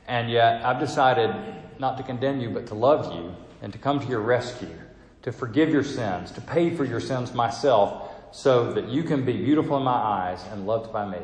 And 0.06 0.30
yet, 0.30 0.64
I've 0.64 0.78
decided 0.78 1.34
not 1.78 1.96
to 1.96 2.02
condemn 2.02 2.40
you, 2.40 2.50
but 2.50 2.66
to 2.66 2.74
love 2.74 3.14
you 3.14 3.34
and 3.62 3.72
to 3.72 3.78
come 3.78 3.98
to 3.98 4.06
your 4.06 4.20
rescue, 4.20 4.76
to 5.22 5.32
forgive 5.32 5.70
your 5.70 5.84
sins, 5.84 6.30
to 6.32 6.42
pay 6.42 6.74
for 6.76 6.84
your 6.84 7.00
sins 7.00 7.32
myself, 7.32 8.10
so 8.30 8.72
that 8.74 8.88
you 8.88 9.02
can 9.02 9.24
be 9.24 9.32
beautiful 9.32 9.78
in 9.78 9.84
my 9.84 9.92
eyes 9.92 10.44
and 10.52 10.66
loved 10.66 10.92
by 10.92 11.08
me. 11.08 11.22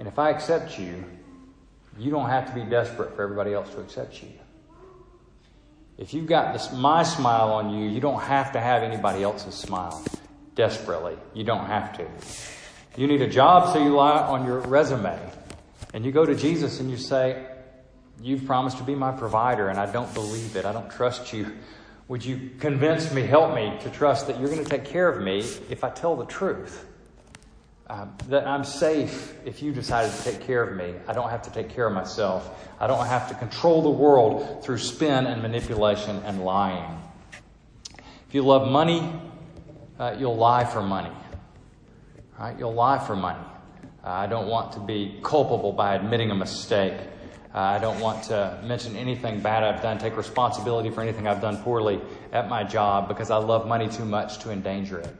And 0.00 0.08
if 0.08 0.18
I 0.18 0.30
accept 0.30 0.78
you, 0.80 1.04
you 1.96 2.10
don't 2.10 2.28
have 2.28 2.48
to 2.48 2.54
be 2.54 2.68
desperate 2.68 3.14
for 3.14 3.22
everybody 3.22 3.52
else 3.52 3.70
to 3.74 3.80
accept 3.80 4.20
you. 4.20 4.30
If 5.96 6.12
you've 6.12 6.26
got 6.26 6.54
this, 6.54 6.72
my 6.72 7.04
smile 7.04 7.52
on 7.52 7.70
you, 7.70 7.88
you 7.88 8.00
don't 8.00 8.22
have 8.22 8.50
to 8.52 8.60
have 8.60 8.82
anybody 8.82 9.22
else's 9.22 9.54
smile 9.54 10.02
desperately. 10.54 11.16
You 11.34 11.44
don't 11.44 11.66
have 11.66 11.96
to. 11.96 12.06
You 12.96 13.06
need 13.06 13.22
a 13.22 13.28
job, 13.28 13.72
so 13.72 13.82
you 13.82 13.94
lie 13.94 14.18
on 14.18 14.44
your 14.44 14.58
resume. 14.60 15.18
And 15.94 16.04
you 16.04 16.12
go 16.12 16.24
to 16.24 16.34
Jesus 16.34 16.80
and 16.80 16.90
you 16.90 16.96
say, 16.96 17.46
You've 18.20 18.46
promised 18.46 18.78
to 18.78 18.84
be 18.84 18.94
my 18.94 19.10
provider, 19.10 19.68
and 19.68 19.80
I 19.80 19.90
don't 19.90 20.12
believe 20.14 20.54
it. 20.54 20.64
I 20.64 20.72
don't 20.72 20.90
trust 20.90 21.32
you. 21.32 21.52
Would 22.06 22.24
you 22.24 22.50
convince 22.60 23.12
me, 23.12 23.22
help 23.22 23.54
me 23.54 23.76
to 23.80 23.90
trust 23.90 24.28
that 24.28 24.38
you're 24.38 24.48
going 24.48 24.62
to 24.62 24.68
take 24.68 24.84
care 24.84 25.08
of 25.08 25.22
me 25.22 25.40
if 25.70 25.82
I 25.82 25.90
tell 25.90 26.14
the 26.14 26.26
truth? 26.26 26.86
Uh, 27.88 28.06
that 28.28 28.46
I'm 28.46 28.64
safe 28.64 29.34
if 29.44 29.60
you 29.62 29.72
decided 29.72 30.12
to 30.12 30.22
take 30.22 30.40
care 30.40 30.62
of 30.62 30.76
me. 30.76 30.94
I 31.08 31.12
don't 31.12 31.30
have 31.30 31.42
to 31.42 31.50
take 31.50 31.70
care 31.70 31.86
of 31.86 31.92
myself. 31.92 32.70
I 32.78 32.86
don't 32.86 33.06
have 33.06 33.28
to 33.28 33.34
control 33.34 33.82
the 33.82 33.90
world 33.90 34.64
through 34.64 34.78
spin 34.78 35.26
and 35.26 35.42
manipulation 35.42 36.22
and 36.24 36.44
lying. 36.44 37.02
If 38.28 38.34
you 38.34 38.42
love 38.42 38.70
money, 38.70 39.12
uh, 40.02 40.16
you'll 40.18 40.36
lie 40.36 40.64
for 40.64 40.82
money. 40.82 41.12
Right? 42.36 42.58
You'll 42.58 42.74
lie 42.74 42.98
for 42.98 43.14
money. 43.14 43.44
Uh, 44.02 44.08
I 44.08 44.26
don't 44.26 44.48
want 44.48 44.72
to 44.72 44.80
be 44.80 45.20
culpable 45.22 45.72
by 45.72 45.94
admitting 45.94 46.32
a 46.32 46.34
mistake. 46.34 46.94
Uh, 47.54 47.58
I 47.58 47.78
don't 47.78 48.00
want 48.00 48.24
to 48.24 48.60
mention 48.64 48.96
anything 48.96 49.40
bad 49.40 49.62
I've 49.62 49.80
done, 49.80 49.98
take 49.98 50.16
responsibility 50.16 50.90
for 50.90 51.02
anything 51.02 51.28
I've 51.28 51.40
done 51.40 51.58
poorly 51.58 52.00
at 52.32 52.48
my 52.48 52.64
job 52.64 53.06
because 53.06 53.30
I 53.30 53.36
love 53.36 53.68
money 53.68 53.88
too 53.88 54.04
much 54.04 54.38
to 54.38 54.50
endanger 54.50 54.98
it. 54.98 55.16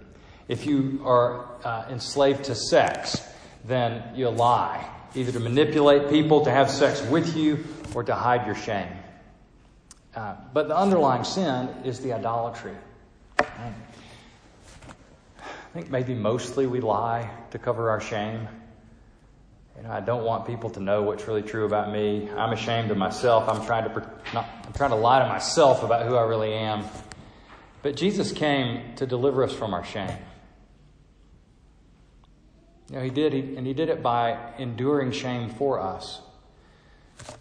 If 0.49 0.67
you 0.67 1.01
are 1.05 1.47
uh, 1.65 1.87
enslaved 1.89 2.45
to 2.45 2.57
sex, 2.57 3.23
then 3.65 4.03
you 4.17 4.29
lie, 4.31 4.85
either 5.15 5.31
to 5.31 5.39
manipulate 5.39 6.11
people 6.11 6.45
to 6.45 6.51
have 6.51 6.69
sex 6.69 7.01
with 7.03 7.37
you 7.37 7.65
or 7.95 8.03
to 8.03 8.17
hide 8.17 8.47
your 8.47 8.57
shame. 8.57 8.89
Uh, 10.17 10.35
but 10.53 10.67
the 10.67 10.77
underlying 10.77 11.23
sin 11.23 11.69
is 11.85 12.01
the 12.01 12.15
idolatry. 12.15 12.75
I 15.73 15.75
think 15.75 15.91
maybe 15.91 16.13
mostly 16.13 16.67
we 16.67 16.83
lie 16.83 17.31
to 17.51 17.59
cover 17.59 17.89
our 17.89 18.01
shame. 18.01 18.47
You 19.75 19.85
know, 19.85 19.91
I 19.91 20.01
don't 20.01 20.23
want 20.23 20.47
people 20.47 20.69
to 20.69 20.81
know 20.81 21.01
what's 21.01 21.27
really 21.27 21.41
true 21.41 21.65
about 21.65 21.91
me. 21.91 22.29
I'm 22.37 22.53
ashamed 22.53 22.91
of 22.91 22.99
myself. 22.99 23.49
I'm 23.49 23.65
trying 23.65 23.85
to 23.85 24.11
not, 24.35 24.47
I'm 24.67 24.75
trying 24.75 24.91
to 24.91 24.97
lie 24.97 25.21
to 25.21 25.27
myself 25.27 25.83
about 25.83 26.05
who 26.05 26.15
I 26.15 26.25
really 26.25 26.53
am. 26.53 26.85
But 27.81 27.97
Jesus 27.97 28.33
came 28.33 28.95
to 28.97 29.07
deliver 29.07 29.43
us 29.43 29.55
from 29.55 29.73
our 29.73 29.83
shame. 29.83 30.19
You 32.91 32.97
know, 32.97 33.03
he 33.03 33.09
did, 33.09 33.33
he, 33.33 33.57
and 33.57 33.67
he 33.67 33.73
did 33.73 33.89
it 33.89 34.03
by 34.03 34.53
enduring 34.59 35.11
shame 35.11 35.49
for 35.49 35.81
us. 35.81 36.21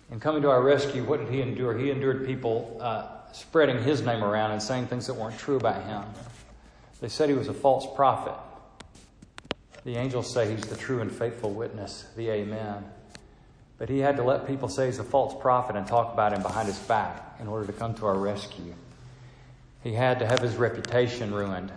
And 0.10 0.22
coming 0.22 0.42
to 0.44 0.50
our 0.50 0.62
rescue, 0.62 1.04
what 1.04 1.20
did 1.20 1.28
he 1.28 1.42
endure? 1.42 1.78
He 1.78 1.92
endured 1.92 2.26
people 2.26 2.78
uh, 2.80 3.08
spreading 3.34 3.84
his 3.84 4.04
name 4.04 4.24
around 4.24 4.52
and 4.52 4.64
saying 4.64 4.88
things 4.88 5.06
that 5.08 5.16
weren't 5.16 5.38
true 5.38 5.58
about 5.58 5.84
him. 5.84 6.06
They 7.02 7.10
said 7.10 7.30
he 7.30 7.36
was 7.36 7.48
a 7.48 7.54
false 7.54 7.88
prophet. 7.96 8.36
The 9.84 9.96
angels 9.96 10.32
say 10.32 10.56
he's 10.56 10.62
the 10.62 10.78
true 10.78 11.02
and 11.02 11.12
faithful 11.12 11.52
witness, 11.52 12.06
the 12.16 12.30
Amen. 12.30 12.86
But 13.80 13.90
he 13.90 13.98
had 13.98 14.16
to 14.18 14.24
let 14.24 14.46
people 14.46 14.70
say 14.70 14.86
he's 14.86 15.00
a 15.00 15.04
false 15.04 15.34
prophet 15.42 15.76
and 15.76 15.88
talk 15.88 16.14
about 16.14 16.34
him 16.34 16.44
behind 16.44 16.68
his 16.68 16.78
back 16.78 17.38
in 17.40 17.48
order 17.48 17.66
to 17.66 17.74
come 17.74 17.96
to 17.96 18.06
our 18.06 18.18
rescue. 18.18 18.76
He 19.84 19.94
had 19.94 20.20
to 20.20 20.28
have 20.28 20.40
his 20.40 20.56
reputation 20.56 21.34
ruined 21.34 21.72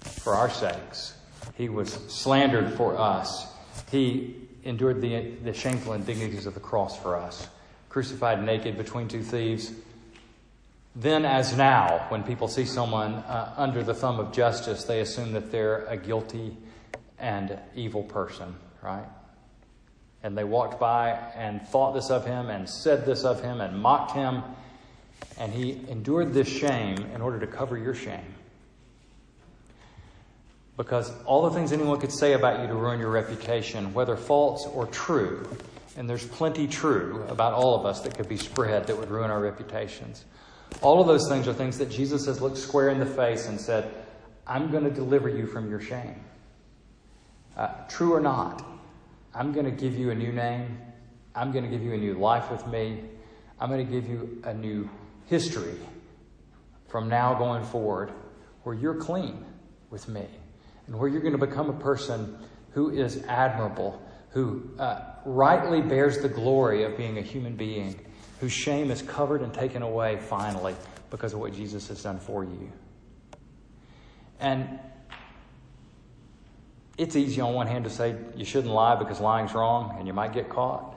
for 0.00 0.34
our 0.34 0.48
sakes. 0.48 1.14
He 1.58 1.68
was 1.68 1.92
slandered 2.08 2.72
for 2.72 2.98
us. 2.98 3.46
He 3.90 4.36
endured 4.64 5.02
the, 5.02 5.32
the 5.44 5.52
shameful 5.52 5.92
indignities 5.92 6.46
of 6.46 6.54
the 6.54 6.60
cross 6.60 6.98
for 6.98 7.16
us, 7.16 7.46
crucified 7.90 8.42
naked 8.42 8.78
between 8.78 9.08
two 9.08 9.22
thieves. 9.22 9.72
Then, 10.94 11.24
as 11.24 11.56
now, 11.56 12.04
when 12.10 12.22
people 12.22 12.48
see 12.48 12.66
someone 12.66 13.14
uh, 13.14 13.54
under 13.56 13.82
the 13.82 13.94
thumb 13.94 14.20
of 14.20 14.32
justice, 14.32 14.84
they 14.84 15.00
assume 15.00 15.32
that 15.32 15.50
they're 15.50 15.86
a 15.86 15.96
guilty 15.96 16.56
and 17.18 17.58
evil 17.74 18.02
person, 18.02 18.54
right? 18.82 19.06
And 20.22 20.36
they 20.36 20.44
walked 20.44 20.78
by 20.78 21.10
and 21.34 21.66
thought 21.68 21.94
this 21.94 22.10
of 22.10 22.26
him 22.26 22.50
and 22.50 22.68
said 22.68 23.06
this 23.06 23.24
of 23.24 23.42
him 23.42 23.60
and 23.62 23.80
mocked 23.80 24.12
him. 24.12 24.42
And 25.38 25.50
he 25.50 25.80
endured 25.88 26.34
this 26.34 26.48
shame 26.48 26.98
in 27.14 27.22
order 27.22 27.40
to 27.40 27.46
cover 27.46 27.78
your 27.78 27.94
shame. 27.94 28.34
Because 30.76 31.10
all 31.24 31.42
the 31.42 31.50
things 31.50 31.72
anyone 31.72 32.00
could 32.00 32.12
say 32.12 32.34
about 32.34 32.60
you 32.60 32.66
to 32.66 32.74
ruin 32.74 33.00
your 33.00 33.10
reputation, 33.10 33.94
whether 33.94 34.16
false 34.16 34.66
or 34.66 34.86
true, 34.88 35.46
and 35.96 36.08
there's 36.08 36.26
plenty 36.26 36.66
true 36.66 37.24
about 37.28 37.54
all 37.54 37.78
of 37.78 37.86
us 37.86 38.00
that 38.00 38.16
could 38.16 38.28
be 38.28 38.36
spread 38.36 38.86
that 38.86 38.98
would 38.98 39.10
ruin 39.10 39.30
our 39.30 39.40
reputations. 39.40 40.24
All 40.80 41.00
of 41.00 41.06
those 41.06 41.28
things 41.28 41.46
are 41.46 41.54
things 41.54 41.78
that 41.78 41.90
Jesus 41.90 42.26
has 42.26 42.40
looked 42.40 42.58
square 42.58 42.88
in 42.88 42.98
the 42.98 43.06
face 43.06 43.46
and 43.46 43.60
said, 43.60 43.92
I'm 44.46 44.70
going 44.70 44.84
to 44.84 44.90
deliver 44.90 45.28
you 45.28 45.46
from 45.46 45.70
your 45.70 45.80
shame. 45.80 46.24
Uh, 47.56 47.68
true 47.88 48.14
or 48.14 48.20
not, 48.20 48.64
I'm 49.34 49.52
going 49.52 49.66
to 49.66 49.70
give 49.70 49.96
you 49.96 50.10
a 50.10 50.14
new 50.14 50.32
name. 50.32 50.78
I'm 51.34 51.52
going 51.52 51.64
to 51.64 51.70
give 51.70 51.82
you 51.82 51.92
a 51.94 51.98
new 51.98 52.14
life 52.14 52.50
with 52.50 52.66
me. 52.66 53.02
I'm 53.60 53.70
going 53.70 53.86
to 53.86 53.92
give 53.92 54.08
you 54.08 54.42
a 54.44 54.52
new 54.52 54.90
history 55.26 55.74
from 56.88 57.08
now 57.08 57.34
going 57.34 57.64
forward 57.64 58.12
where 58.64 58.74
you're 58.74 58.94
clean 58.94 59.44
with 59.90 60.08
me 60.08 60.26
and 60.86 60.98
where 60.98 61.08
you're 61.08 61.20
going 61.20 61.38
to 61.38 61.46
become 61.46 61.70
a 61.70 61.78
person 61.80 62.36
who 62.72 62.90
is 62.90 63.22
admirable, 63.28 64.02
who 64.30 64.70
uh, 64.78 65.00
rightly 65.24 65.80
bears 65.80 66.18
the 66.18 66.28
glory 66.28 66.84
of 66.84 66.96
being 66.96 67.18
a 67.18 67.22
human 67.22 67.56
being, 67.56 67.98
whose 68.42 68.50
shame 68.50 68.90
is 68.90 69.02
covered 69.02 69.40
and 69.40 69.54
taken 69.54 69.82
away 69.82 70.16
finally 70.16 70.74
because 71.10 71.32
of 71.32 71.38
what 71.38 71.54
Jesus 71.54 71.86
has 71.86 72.02
done 72.02 72.18
for 72.18 72.42
you. 72.42 72.72
And 74.40 74.80
it's 76.98 77.14
easy 77.14 77.40
on 77.40 77.54
one 77.54 77.68
hand 77.68 77.84
to 77.84 77.90
say 77.90 78.16
you 78.34 78.44
shouldn't 78.44 78.74
lie 78.74 78.96
because 78.96 79.20
lying's 79.20 79.54
wrong 79.54 79.94
and 79.96 80.08
you 80.08 80.12
might 80.12 80.32
get 80.32 80.48
caught. 80.48 80.96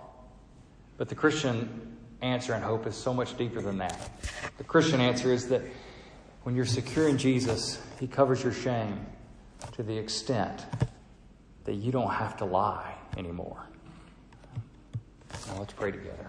But 0.98 1.08
the 1.08 1.14
Christian 1.14 1.96
answer 2.24 2.54
and 2.54 2.64
hope 2.64 2.88
is 2.88 2.96
so 2.96 3.14
much 3.14 3.38
deeper 3.38 3.62
than 3.62 3.78
that. 3.78 4.10
The 4.58 4.64
Christian 4.64 5.00
answer 5.00 5.32
is 5.32 5.48
that 5.50 5.62
when 6.42 6.56
you're 6.56 6.66
secure 6.66 7.08
in 7.08 7.20
Jesus, 7.20 7.80
He 8.00 8.08
covers 8.08 8.42
your 8.42 8.54
shame 8.54 9.06
to 9.74 9.84
the 9.84 9.96
extent 9.96 10.66
that 11.66 11.76
you 11.76 11.92
don't 11.92 12.12
have 12.12 12.38
to 12.38 12.46
lie 12.46 12.96
anymore. 13.18 13.68
Now 15.48 15.60
let's 15.60 15.74
pray 15.74 15.92
together. 15.92 16.28